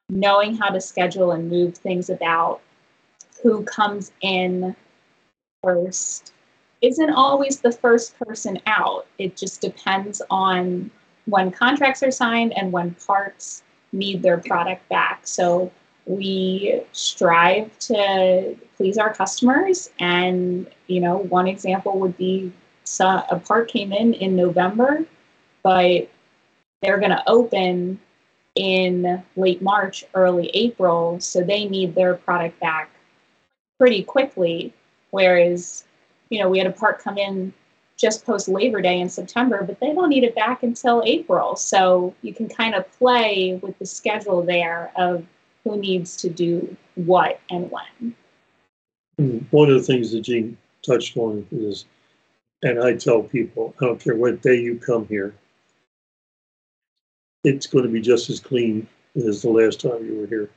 [0.09, 2.61] knowing how to schedule and move things about,
[3.41, 4.75] who comes in
[5.63, 6.33] first
[6.81, 9.07] isn't always the first person out.
[9.17, 10.91] It just depends on
[11.25, 15.21] when contracts are signed and when parts need their product back.
[15.27, 15.71] So
[16.05, 19.89] we strive to please our customers.
[19.99, 22.51] And, you know, one example would be
[23.01, 25.03] a part came in in November,
[25.63, 26.09] but
[26.81, 27.99] they're going to open
[28.57, 31.19] in late March, early April.
[31.19, 32.89] So they need their product back
[33.79, 34.73] pretty quickly.
[35.11, 35.85] Whereas,
[36.29, 37.53] you know, we had a part come in
[37.95, 41.55] just post Labor Day in September, but they don't need it back until April.
[41.55, 45.25] So you can kind of play with the schedule there of
[45.63, 48.15] who needs to do what and when.
[49.17, 51.85] Hmm, one of the things that Jean touched on is,
[52.63, 55.33] and I tell people, I don't care what day you come here,
[57.47, 60.49] it's going to be just as clean as the last time you were here.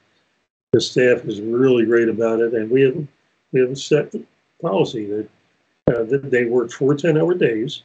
[0.73, 3.07] The staff is really great about it, and we have
[3.53, 4.15] we have set
[4.61, 5.29] policy that,
[5.89, 7.83] uh, that they work four 10 hour days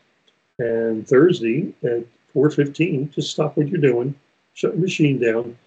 [0.59, 2.05] and Thursday at
[2.35, 4.13] 4.15, just stop what you're doing,
[4.53, 5.57] shut the machine down,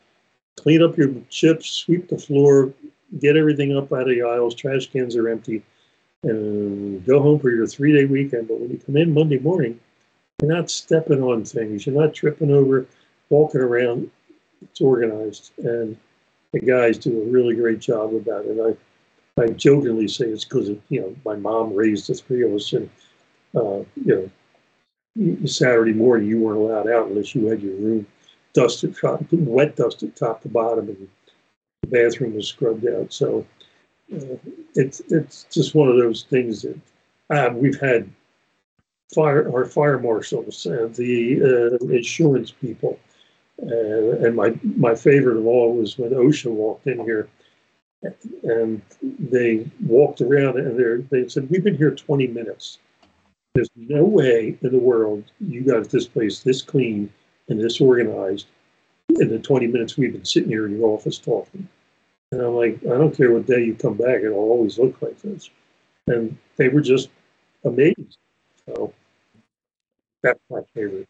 [0.56, 2.72] clean up your chips, sweep the floor,
[3.18, 5.62] get everything up out of the aisles, trash cans are empty,
[6.22, 8.48] and go home for your three day weekend.
[8.48, 9.80] But when you come in Monday morning,
[10.40, 12.86] you're not stepping on things, you're not tripping over,
[13.30, 14.10] walking around.
[14.62, 15.52] It's organized.
[15.58, 15.96] And
[16.52, 18.58] the guys do a really great job about it.
[19.38, 22.72] I, I jokingly say it's because you know my mom raised the three of us,
[22.72, 22.90] and
[23.54, 24.30] uh, you
[25.16, 28.06] know Saturday morning you weren't allowed out unless you had your room
[28.52, 28.96] dusted,
[29.30, 31.08] wet dusted top to bottom, and
[31.82, 33.12] the bathroom was scrubbed out.
[33.12, 33.46] So
[34.14, 34.36] uh,
[34.74, 36.80] it's it's just one of those things that
[37.30, 38.10] uh, we've had
[39.14, 42.98] fire our fire marshals and the uh, insurance people
[43.62, 47.28] uh, and my my favorite of all was when OSHA walked in here,
[48.44, 52.78] and they walked around and they said, "We've been here 20 minutes.
[53.54, 57.12] There's no way in the world you got this place this clean
[57.48, 58.46] and this organized
[59.08, 61.68] in the 20 minutes we've been sitting here in your office talking."
[62.30, 65.20] And I'm like, I don't care what day you come back, it'll always look like
[65.22, 65.48] this.
[66.06, 67.08] And they were just
[67.64, 68.18] amazed.
[68.66, 68.92] So
[70.22, 71.08] that's my favorite.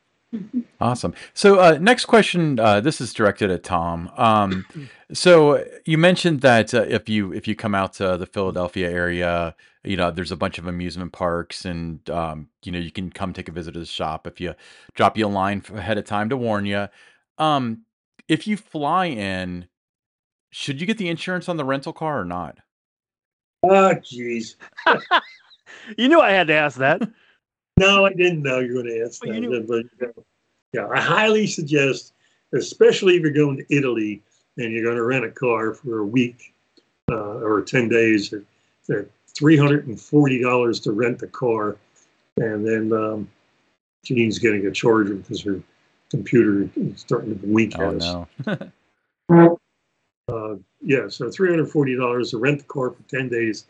[0.80, 1.14] Awesome.
[1.32, 2.60] So, uh, next question.
[2.60, 4.10] Uh, this is directed at Tom.
[4.16, 4.66] Um,
[5.12, 9.54] so you mentioned that uh, if you if you come out to the Philadelphia area,
[9.84, 13.32] you know there's a bunch of amusement parks, and um, you know you can come
[13.32, 14.54] take a visit to the shop if you
[14.94, 16.88] drop you a line ahead of time to warn you.
[17.38, 17.84] Um,
[18.28, 19.66] if you fly in,
[20.50, 22.58] should you get the insurance on the rental car or not?
[23.62, 24.56] Oh, jeez.
[25.96, 27.02] you knew I had to ask that.
[27.78, 29.66] No, I didn't know you were going to ask that.
[30.04, 30.24] But
[30.72, 32.12] yeah, I highly suggest,
[32.52, 34.22] especially if you're going to Italy
[34.56, 36.54] and you're going to rent a car for a week
[37.10, 38.34] uh, or 10 days,
[38.86, 41.76] they're $340 to rent the car.
[42.36, 43.28] And then um,
[44.04, 45.60] Janine's getting a charger because her
[46.10, 48.72] computer is starting to wink oh, at.
[49.28, 49.58] No.
[50.28, 53.66] uh, yeah, so $340 to rent the car for 10 days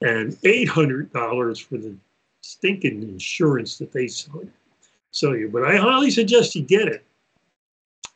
[0.00, 1.94] and $800 for the
[2.48, 4.50] stinking insurance that they sell you.
[5.20, 5.50] You.
[5.52, 7.04] But I highly suggest you get it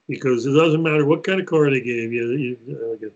[0.09, 2.31] because it doesn't matter what kind of car they gave you.
[2.31, 3.07] you, a,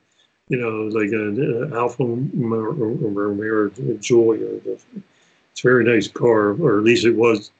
[0.48, 3.68] you know, like an uh, Alfa Romeo
[4.00, 4.60] Giulia.
[4.64, 7.50] It's a very nice car, or at least it was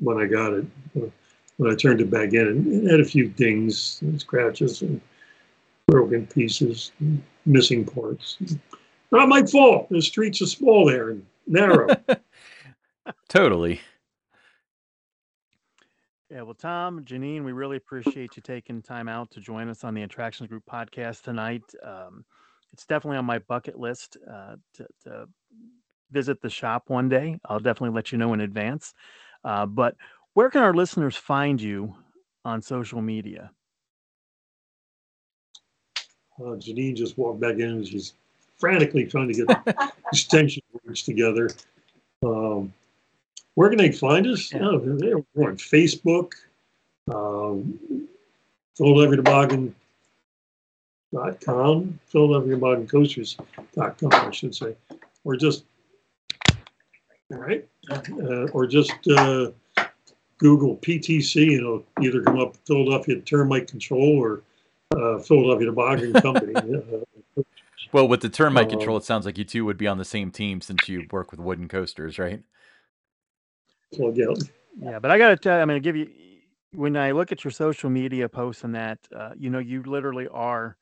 [0.00, 0.66] when I got it.
[1.56, 5.00] When I turned it back in, it had a few dings, and scratches, and
[5.86, 8.38] broken pieces, and missing parts.
[9.12, 9.88] Not my fault.
[9.90, 11.88] The streets are small there and narrow.
[13.34, 13.80] totally.
[16.30, 19.94] Yeah, well, Tom, Janine, we really appreciate you taking time out to join us on
[19.94, 21.62] the Attractions Group podcast tonight.
[21.84, 22.24] Um,
[22.72, 25.28] it's definitely on my bucket list uh, to, to,
[26.10, 27.38] visit the shop one day.
[27.44, 28.94] I'll definitely let you know in advance.
[29.42, 29.96] Uh, but
[30.34, 31.94] where can our listeners find you
[32.44, 33.50] on social media?
[36.38, 38.14] Uh, Janine just walked back in she's
[38.56, 41.50] frantically trying to get the extension words together.
[42.24, 42.72] Um,
[43.54, 44.52] where can they find us?
[44.52, 44.60] Yeah.
[44.62, 46.32] Oh, they're on Facebook,
[47.12, 48.08] um,
[48.76, 49.72] Philadelphia
[51.12, 54.74] dot com, Philadelphia Toboggan Coasters.com, I should say,
[55.22, 55.64] or just,
[57.30, 59.50] all right, uh, or just uh,
[60.38, 64.42] Google PTC and it'll either come up Philadelphia Termite Control or
[64.96, 66.54] uh, Philadelphia Toboggan Company.
[66.54, 67.42] Uh,
[67.92, 70.32] well, with the termite control, it sounds like you two would be on the same
[70.32, 72.42] team since you work with wooden coasters, right?
[73.92, 74.38] Plug out.
[74.78, 76.10] Yeah, but I got to tell you, I'm going to give you,
[76.72, 80.28] when I look at your social media posts and that, uh, you know, you literally
[80.28, 80.76] are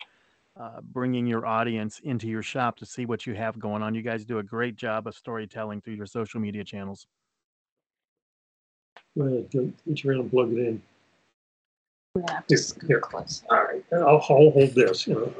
[0.58, 3.94] uh, bringing your audience into your shop to see what you have going on.
[3.94, 7.06] You guys do a great job of storytelling through your social media channels.
[9.16, 10.82] Go ahead, get around and plug it in.
[12.16, 13.00] Yeah, just here.
[13.00, 13.42] Close.
[13.50, 15.06] All right, I'll, I'll hold this.
[15.06, 15.32] You know.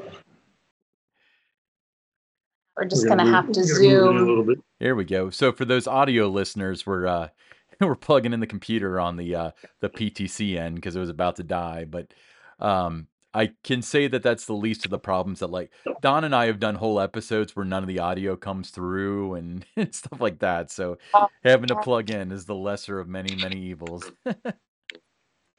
[2.75, 4.59] We're just We're gonna, gonna have to zoom a little bit.
[4.79, 5.29] Here we go.
[5.29, 7.29] So for those audio listeners, we're uh,
[7.81, 11.35] we're plugging in the computer on the uh, the PTC end because it was about
[11.37, 11.85] to die.
[11.85, 12.13] But
[12.59, 15.71] um, I can say that that's the least of the problems that like
[16.01, 19.65] Don and I have done whole episodes where none of the audio comes through and,
[19.75, 20.71] and stuff like that.
[20.71, 20.97] So
[21.43, 24.11] having to plug in is the lesser of many many evils.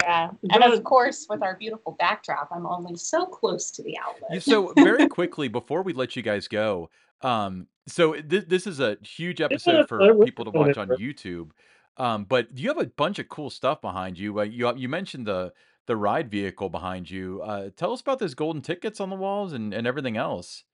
[0.05, 4.43] yeah, and of course with our beautiful backdrop, I'm only so close to the outlet.
[4.43, 6.91] so very quickly before we let you guys go,
[7.23, 11.51] um, so th- this is a huge episode for people to watch on YouTube.
[11.97, 14.41] Um, but you have a bunch of cool stuff behind you.
[14.41, 15.53] Uh, you you mentioned the
[15.87, 17.41] the ride vehicle behind you.
[17.43, 20.65] Uh, tell us about those golden tickets on the walls and, and everything else.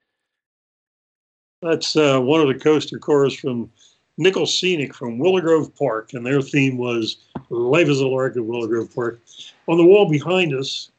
[1.62, 3.70] That's uh, one of the coaster cars from
[4.18, 7.18] Nickel Scenic from Willow Grove Park, and their theme was
[7.48, 9.20] "Life is a Lark" at Willow Grove Park.
[9.68, 10.90] On the wall behind us,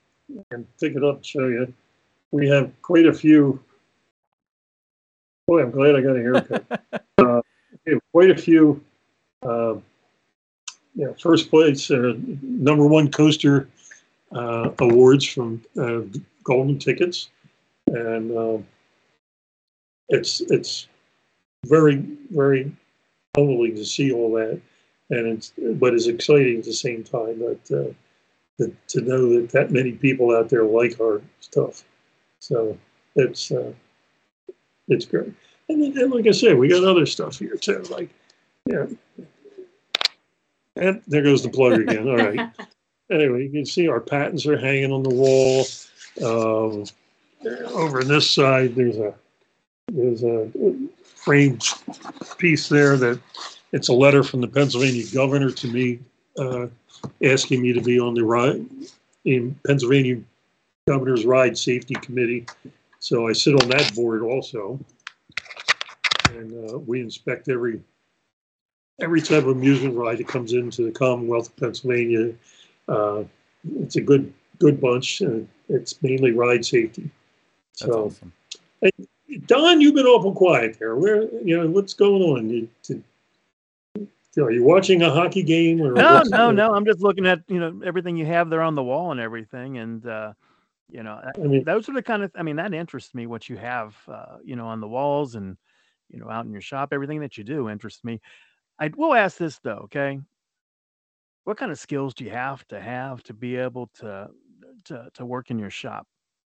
[0.52, 1.72] and pick it up and show you.
[2.32, 3.60] We have quite a few.
[5.48, 6.66] Boy, I'm glad I got a haircut.
[7.18, 7.42] uh,
[7.86, 8.82] we have quite a few
[9.44, 9.76] uh,
[10.96, 13.68] yeah, first place, uh, number one coaster
[14.34, 16.02] uh, awards from uh,
[16.44, 17.30] Golden Tickets.
[17.88, 18.68] and um,
[20.10, 20.88] it's it's
[21.66, 22.72] very very
[23.36, 24.60] humbling to see all that,
[25.10, 27.94] and it's but it's exciting at the same time that, uh,
[28.58, 31.84] that to know that that many people out there like our stuff.
[32.40, 32.78] So
[33.16, 33.74] it's uh,
[34.88, 35.34] it's great.
[35.70, 37.84] And, and like I said, we got other stuff here too.
[37.90, 38.10] Like
[38.66, 38.86] yeah,
[40.76, 42.08] and there goes the plug again.
[42.08, 42.50] All right.
[43.12, 45.66] Anyway, you can see our patents are hanging on the wall.
[46.24, 46.86] Um,
[47.74, 49.14] over on this side, there's a
[49.90, 50.50] there's a
[51.24, 51.64] framed
[52.38, 53.20] piece there that
[53.72, 56.00] it's a letter from the Pennsylvania governor to me,
[56.38, 56.68] uh,
[57.24, 58.66] asking me to be on the ride
[59.26, 60.20] in Pennsylvania
[60.88, 62.46] governor's ride safety committee.
[63.00, 64.80] So I sit on that board also,
[66.32, 67.82] and uh, we inspect every
[69.00, 72.34] every type of amusement ride that comes into the Commonwealth of Pennsylvania.
[72.88, 73.24] Uh,
[73.80, 77.10] it's a good good bunch, and it's mainly ride safety.
[77.80, 78.34] That's so, awesome.
[79.52, 80.96] Don, you've been awful quiet there.
[80.96, 82.50] Where you know what's going on?
[82.50, 83.04] You, to,
[84.46, 86.74] are you watching a hockey game or No, what's- no, no.
[86.74, 89.78] I'm just looking at you know everything you have there on the wall and everything,
[89.78, 90.32] and uh,
[90.90, 93.28] you know I mean, those are the kind of I mean that interests me.
[93.28, 95.58] What you have, uh, you know, on the walls and
[96.10, 98.22] you know out in your shop, everything that you do interests me.
[98.80, 100.22] I will ask this though, okay?
[101.44, 104.30] What kind of skills do you have to have to be able to
[104.86, 106.08] to to work in your shop?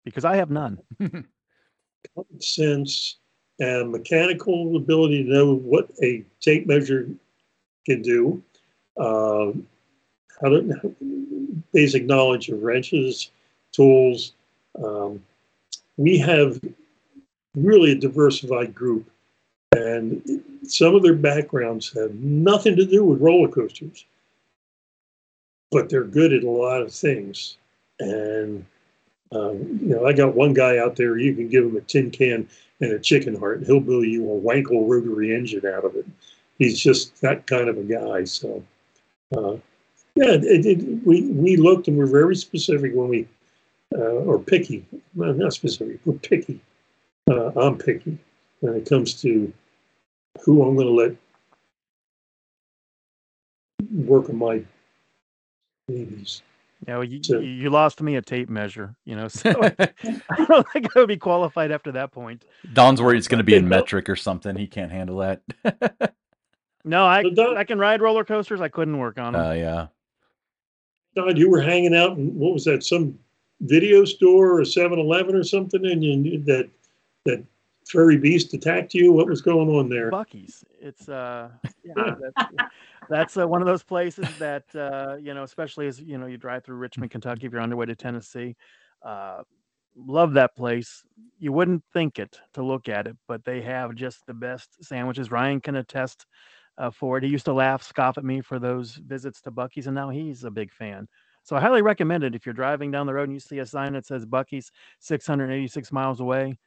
[0.04, 0.78] Because I have none.
[2.14, 3.16] common sense
[3.60, 7.09] and mechanical ability to know what a tape measure
[7.86, 8.43] can do.
[8.98, 9.66] Um,
[10.40, 10.94] how to,
[11.72, 13.31] basic knowledge of wrenches,
[13.72, 14.32] tools.
[14.82, 15.22] Um,
[15.97, 16.60] we have
[17.55, 19.09] really a diversified group,
[19.76, 24.05] and some of their backgrounds have nothing to do with roller coasters,
[25.70, 27.59] but they're good at a lot of things.
[28.01, 28.64] And
[29.35, 31.19] um, you know, I got one guy out there.
[31.19, 32.48] You can give him a tin can
[32.81, 36.06] and a chicken heart, and he'll build you a Wankel rotary engine out of it.
[36.59, 38.24] He's just that kind of a guy.
[38.24, 38.62] So,
[39.36, 39.56] uh,
[40.15, 43.28] yeah, it, it, we we looked and we're very specific when we,
[43.97, 45.98] uh, or picky, well, not specific.
[46.05, 46.61] We're picky.
[47.28, 48.19] Uh, I'm picky
[48.61, 49.52] when it comes to
[50.43, 51.16] who I'm going to let
[54.06, 54.62] work on my
[55.89, 56.43] babies.
[56.86, 58.94] You know, you, So- you you lost me a tape measure.
[59.05, 59.89] You know, so I
[60.48, 62.44] don't think I would be qualified after that point.
[62.73, 64.56] Don's worried it's going to be in metric or something.
[64.56, 65.40] He can't handle that.
[66.85, 68.61] No, I So Don- I can ride roller coasters.
[68.61, 69.43] I couldn't work on them.
[69.43, 69.86] uh, yeah.
[71.16, 72.85] Don, you were hanging out in what was that?
[72.85, 73.19] Some
[73.61, 76.69] video store or 7-Eleven or something, and you that
[77.24, 77.43] that
[77.86, 79.12] furry beast attacked you.
[79.12, 80.11] What was going on there?
[80.11, 80.65] Buc-ee's.
[80.81, 81.51] It's uh,
[81.85, 82.51] yeah, that's,
[83.09, 86.36] that's uh, one of those places that uh, you know, especially as you know, you
[86.36, 88.56] drive through Richmond, Kentucky, if you're on your way to Tennessee.
[89.02, 89.43] Uh,
[89.97, 91.05] love that place.
[91.39, 95.31] You wouldn't think it to look at it, but they have just the best sandwiches.
[95.31, 96.27] Ryan can attest
[96.78, 97.24] uh, for it.
[97.24, 100.44] He used to laugh, scoff at me for those visits to Buc-ee's, and now he's
[100.44, 101.06] a big fan.
[101.44, 103.66] So I highly recommend it if you're driving down the road and you see a
[103.66, 104.70] sign that says Buc-ee's
[105.01, 106.59] 686 miles away.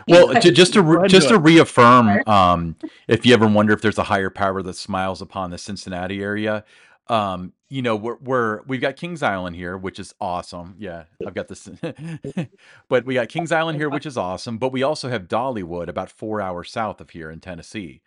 [0.08, 2.76] Well, ju- just to re- just to reaffirm, um,
[3.08, 6.64] if you ever wonder if there's a higher power that smiles upon the Cincinnati area,
[7.08, 10.76] um, you know, we're, we're we've got Kings Island here, which is awesome.
[10.78, 11.68] Yeah, I've got this,
[12.88, 14.58] but we got Kings Island here, which is awesome.
[14.58, 18.00] But we also have Dollywood, about four hours south of here in Tennessee.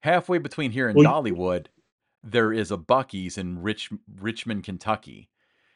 [0.00, 1.66] Halfway between here and Well, Dollywood,
[2.22, 5.28] there is a Buc-ee's in Rich Richmond, Kentucky.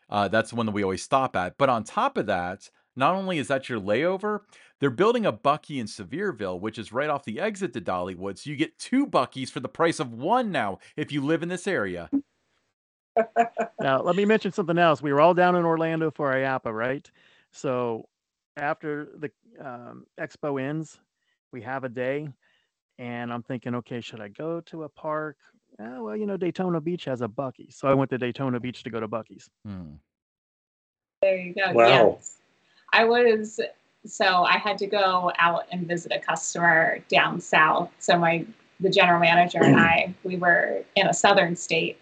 [0.09, 1.57] Uh, that's the one that we always stop at.
[1.57, 4.41] But on top of that, not only is that your layover,
[4.83, 8.37] they're building a Buc-ee in Sevierville, which is right off the exit to Dollywood.
[8.37, 11.49] So you get two Buc-ee's for the price of one now if you live in
[11.49, 12.11] this area.
[13.81, 15.01] Now, let me mention something else.
[15.01, 17.09] We were all down in Orlando for IAAPA, right?
[17.53, 18.09] So
[18.57, 19.31] after the
[19.65, 20.99] um, expo ends,
[21.53, 22.29] we have a day,
[22.99, 25.37] and I'm thinking, okay, should I go to a park?
[25.79, 27.71] Eh, well, you know, Daytona Beach has a Buc-ee.
[27.71, 29.49] so I went to Daytona Beach to go to Buc-ee's.
[29.65, 29.93] Hmm.
[31.21, 31.73] There you go.
[31.73, 32.17] Wow.
[32.19, 32.39] Yes.
[32.93, 33.61] I was
[34.07, 37.91] so I had to go out and visit a customer down south.
[37.99, 38.45] So my
[38.81, 41.99] the general manager and I we were in a southern state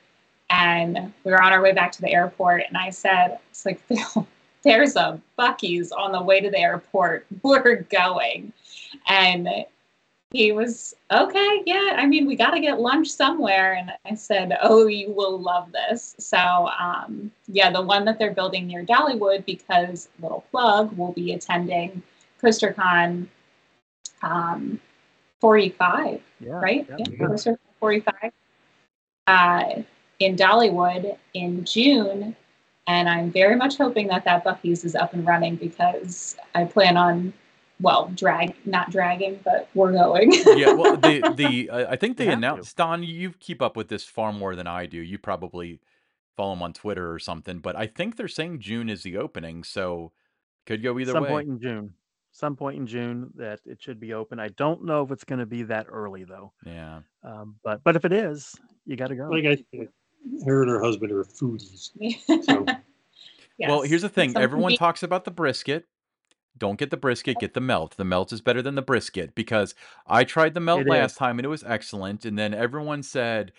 [0.48, 3.80] and we were on our way back to the airport and I said it's like
[3.86, 4.26] Phil,
[4.62, 7.26] there's a Buc-ee's on the way to the airport.
[7.42, 8.52] We're going.
[9.06, 9.48] And
[10.32, 14.56] he was okay yeah i mean we got to get lunch somewhere and i said
[14.62, 19.44] oh you will love this so um, yeah the one that they're building near dollywood
[19.44, 22.02] because little plug will be attending
[22.42, 23.26] coastercon
[24.22, 24.80] um,
[25.40, 26.52] 45 Yeah.
[26.52, 27.26] right yeah, yeah, yeah.
[27.26, 28.32] coastercon 45
[29.26, 29.64] uh,
[30.20, 32.36] in dollywood in june
[32.86, 36.96] and I'm very much hoping that that Buc-ee's is up and running because I plan
[36.96, 37.32] on,
[37.80, 40.32] well, drag not dragging, but we're going.
[40.46, 43.02] yeah, well, the the uh, I think they announced Don.
[43.02, 44.98] You keep up with this far more than I do.
[44.98, 45.80] You probably
[46.36, 49.64] follow them on Twitter or something, but I think they're saying June is the opening,
[49.64, 50.12] so
[50.66, 51.28] could go either Some way.
[51.28, 51.94] Some point in June.
[52.32, 54.38] Some point in June that it should be open.
[54.38, 56.52] I don't know if it's going to be that early though.
[56.64, 57.00] Yeah.
[57.24, 58.54] Um, but but if it is,
[58.86, 59.28] you got to go.
[59.28, 59.64] Like I,
[60.44, 61.90] her and her husband are foodies.
[63.60, 64.32] So Well, here's the thing.
[64.32, 65.86] Some Everyone conven- talks about the brisket.
[66.60, 67.96] Don't get the brisket, get the melt.
[67.96, 69.74] The melt is better than the brisket because
[70.06, 71.16] I tried the melt It last is.
[71.16, 72.24] time and it was excellent.
[72.24, 73.50] And then everyone said,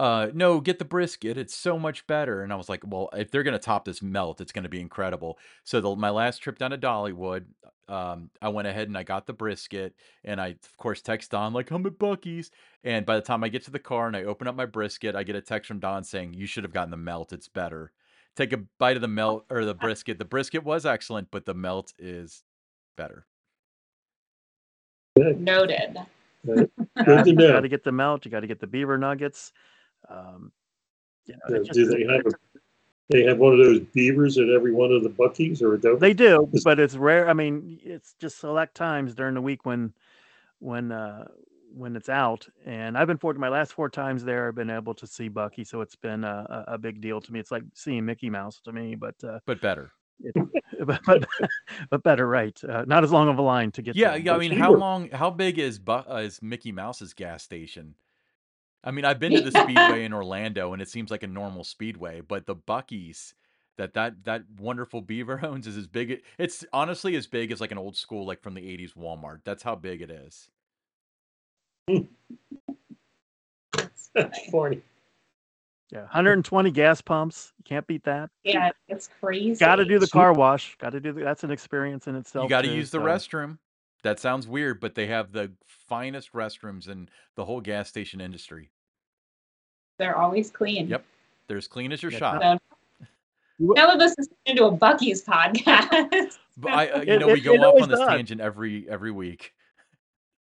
[0.00, 1.36] uh, no, get the brisket.
[1.36, 2.42] It's so much better.
[2.42, 4.68] And I was like, well, if they're going to top this melt, it's going to
[4.68, 5.38] be incredible.
[5.64, 7.46] So the, my last trip down to Dollywood,
[7.88, 11.52] um, I went ahead and I got the brisket and I, of course, text Don
[11.52, 12.50] like, I'm at Buc-ee's.
[12.84, 15.16] And by the time I get to the car and I open up my brisket,
[15.16, 17.32] I get a text from Don saying, you should have gotten the melt.
[17.32, 17.92] It's better.
[18.36, 20.18] Take a bite of the melt or the brisket.
[20.18, 22.42] The brisket was excellent, but the melt is
[23.00, 23.24] better.
[25.16, 25.96] Noted.
[26.46, 26.70] good
[27.24, 27.52] to know.
[27.52, 28.24] got to get them out.
[28.24, 29.52] You got to get the beaver nuggets.
[30.08, 30.52] Um,
[31.26, 32.30] you know, it just- do they have a,
[33.08, 35.98] they have one of those beavers at every one of the Buc-ee's or don't?
[35.98, 37.28] They do, but it's rare.
[37.28, 39.92] I mean, it's just select times during the week when,
[40.60, 41.26] when, uh,
[41.74, 42.46] when it's out.
[42.64, 43.40] And I've been fortunate.
[43.40, 46.64] My last four times there, I've been able to see Buc-ee, so it's been a,
[46.68, 47.40] a a big deal to me.
[47.40, 49.90] It's like seeing Mickey Mouse to me, but uh, But better.
[50.22, 50.34] it,
[50.86, 51.28] but, but
[51.90, 52.58] but better, right?
[52.64, 53.96] Uh, not as long of a line to get.
[53.96, 54.34] Yeah, yeah.
[54.34, 55.10] I mean, how long?
[55.10, 57.94] How big is uh, is Mickey Mouse's gas station?
[58.82, 61.64] I mean, I've been to the Speedway in Orlando, and it seems like a normal
[61.64, 63.34] Speedway, but the Buc-ee's
[63.76, 66.22] that that that wonderful Beaver owns is as big.
[66.38, 69.40] It's honestly as big as like an old school, like from the '80s Walmart.
[69.44, 70.48] That's how big it is.
[74.14, 74.82] That's funny.
[75.90, 76.00] Funny.
[76.00, 77.52] yeah, 120 gas pumps.
[77.58, 78.30] You can't beat that.
[78.44, 79.58] Yeah, it's crazy.
[79.58, 80.76] Got to do the car wash.
[80.78, 82.44] Got to do the, that's an experience in itself.
[82.44, 83.58] You got to use the so- restroom.
[84.02, 88.70] That sounds weird, but they have the finest restrooms in the whole gas station industry.
[89.98, 90.88] They're always clean.
[90.88, 91.04] Yep.
[91.48, 92.60] They're as clean as your Yeah, shop.
[93.00, 93.06] So
[93.60, 96.38] now that this is into a Buc-ee's podcast.
[96.56, 98.08] But I, uh, you It- know, we go it off on this does.
[98.08, 99.52] tangent every every week.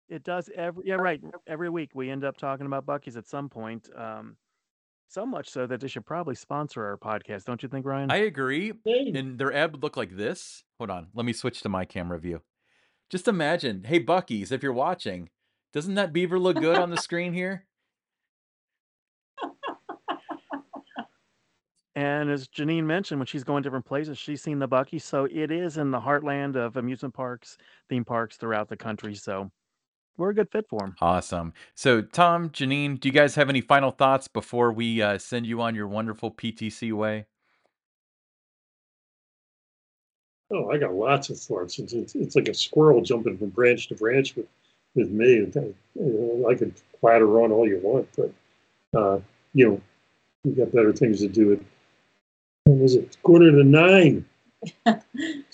[0.09, 3.49] It does every yeah right every week we end up talking about Buc-ee's at some
[3.49, 3.89] point.
[3.95, 4.35] Um,
[5.07, 8.11] so much so that they should probably sponsor our podcast, don't you think, Ryan?
[8.11, 8.73] I agree.
[8.83, 10.63] Hey, And their ad would look like this.
[10.77, 11.07] Hold on.
[11.13, 12.41] Let me switch to my camera view.
[13.09, 15.29] Just imagine, hey Buc-ee's, if you're watching,
[15.73, 17.65] doesn't that beaver look good on the screen here?
[21.95, 24.99] and as Janine mentioned, when she's going different places, she's seen the Buc-ee.
[24.99, 27.57] So it is in the heartland of amusement parks,
[27.87, 29.15] theme parks throughout the country.
[29.15, 29.49] So
[30.17, 30.95] we're a good fit for them.
[31.01, 31.53] Awesome.
[31.75, 35.61] So Tom, Janine, do you guys have any final thoughts before we uh, send you
[35.61, 37.25] on your wonderful PTC way?
[40.51, 41.79] oh, I got lots of thoughts.
[41.79, 44.47] It's, it's, it's like a squirrel jumping from branch to branch with,
[44.95, 45.49] with me.
[45.55, 48.31] You know, I could clatter on all you want, but,
[48.97, 49.19] uh,
[49.53, 49.81] you know,
[50.43, 51.53] you got better things to do.
[51.53, 51.61] It.
[52.65, 53.17] when was it?
[53.23, 54.25] Quarter to nine.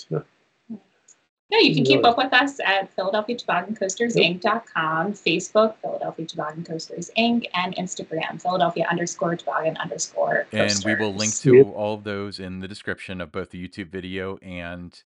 [1.53, 6.25] So, No, you can keep up with us at Philadelphia Toboggan Coasters Inc.com, Facebook, Philadelphia
[6.25, 10.83] Toboggan Coasters Inc., and Instagram, Philadelphia underscore toboggan underscore Coasters.
[10.83, 11.67] And we will link to Yep.
[11.75, 14.99] all of those in the description of both the YouTube video and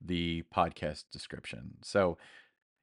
[0.00, 1.76] the podcast description.
[1.82, 2.18] So,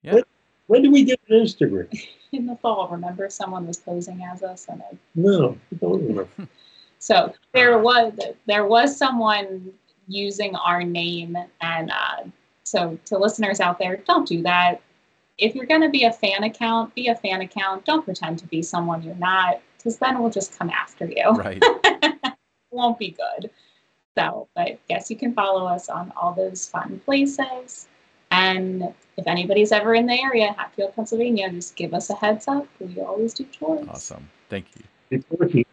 [0.01, 0.15] yeah.
[0.15, 0.27] What?
[0.67, 1.87] When did we get an Instagram?
[2.33, 2.89] in the fall.
[2.89, 6.27] Remember, someone was posing as us, and I, No, I don't remember.
[6.99, 8.13] so there was
[8.47, 9.71] there was someone
[10.09, 12.23] using our name, and uh,
[12.67, 14.81] so to listeners out there, don't do that.
[15.37, 17.85] If you're going to be a fan account, be a fan account.
[17.85, 21.29] Don't pretend to be someone you're not, because then we'll just come after you.
[21.31, 21.63] Right.
[22.71, 23.49] won't be good.
[24.17, 27.87] So, but yes, you can follow us on all those fun places.
[28.31, 32.67] And if anybody's ever in the area, Hatfield, Pennsylvania, just give us a heads up.
[32.79, 33.87] We always do tours.
[33.87, 34.29] Awesome.
[34.49, 34.67] Thank
[35.11, 35.63] you.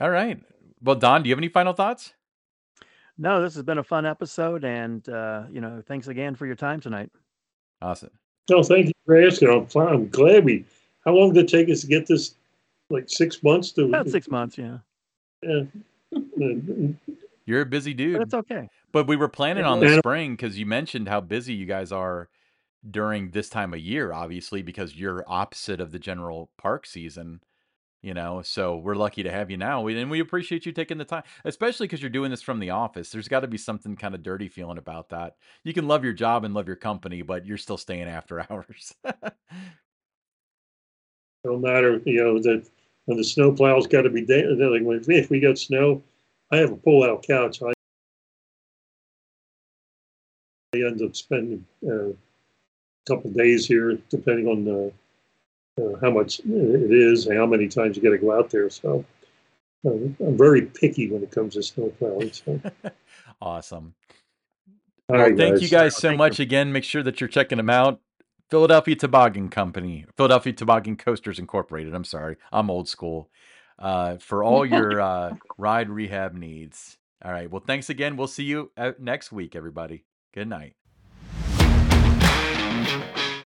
[0.00, 0.40] All right.
[0.82, 2.14] Well, Don, do you have any final thoughts?
[3.18, 6.56] No, this has been a fun episode, and uh, you know, thanks again for your
[6.56, 7.10] time tonight.
[7.80, 8.10] Awesome.
[8.50, 9.48] No, thank you for asking.
[9.48, 9.88] I'm, fine.
[9.88, 10.64] I'm glad we.
[11.04, 12.34] How long did it take us to get this?
[12.90, 13.84] Like six months to.
[13.84, 14.78] About six months, yeah,
[15.42, 15.62] Yeah.
[17.44, 18.18] You're a busy dude.
[18.18, 18.68] but it's okay.
[18.92, 22.28] But we were planning on the spring because you mentioned how busy you guys are
[22.88, 27.40] during this time of year, obviously, because you're opposite of the general park season,
[28.02, 28.42] you know.
[28.42, 29.86] So we're lucky to have you now.
[29.86, 33.10] And we appreciate you taking the time, especially because you're doing this from the office.
[33.10, 35.36] There's got to be something kind of dirty feeling about that.
[35.64, 38.92] You can love your job and love your company, but you're still staying after hours.
[41.44, 42.66] no matter, you know, that
[43.06, 46.02] when the snow plow's got to be da- like if we get snow,
[46.50, 47.62] I have a pull-out couch.
[47.62, 47.72] I,
[50.74, 52.14] I end up spending uh, a
[53.08, 54.92] couple days here, depending on the,
[55.80, 58.68] uh, how much it is and how many times you got to go out there.
[58.70, 59.04] So
[59.86, 62.32] uh, I'm very picky when it comes to snow plowing.
[62.32, 62.60] So.
[63.40, 63.94] awesome.
[65.08, 65.62] All well, right, thank guys.
[65.62, 66.44] you guys so Thank much you.
[66.44, 66.72] again.
[66.72, 68.00] Make sure that you're checking them out.
[68.50, 71.94] Philadelphia Toboggan Company, Philadelphia Toboggan Coasters Incorporated.
[71.94, 73.30] I'm sorry, I'm old school.
[73.78, 76.98] Uh, for all your uh, ride rehab needs.
[77.24, 77.50] All right.
[77.50, 78.16] Well, thanks again.
[78.16, 80.04] We'll see you uh, next week, everybody.
[80.34, 80.74] Good night.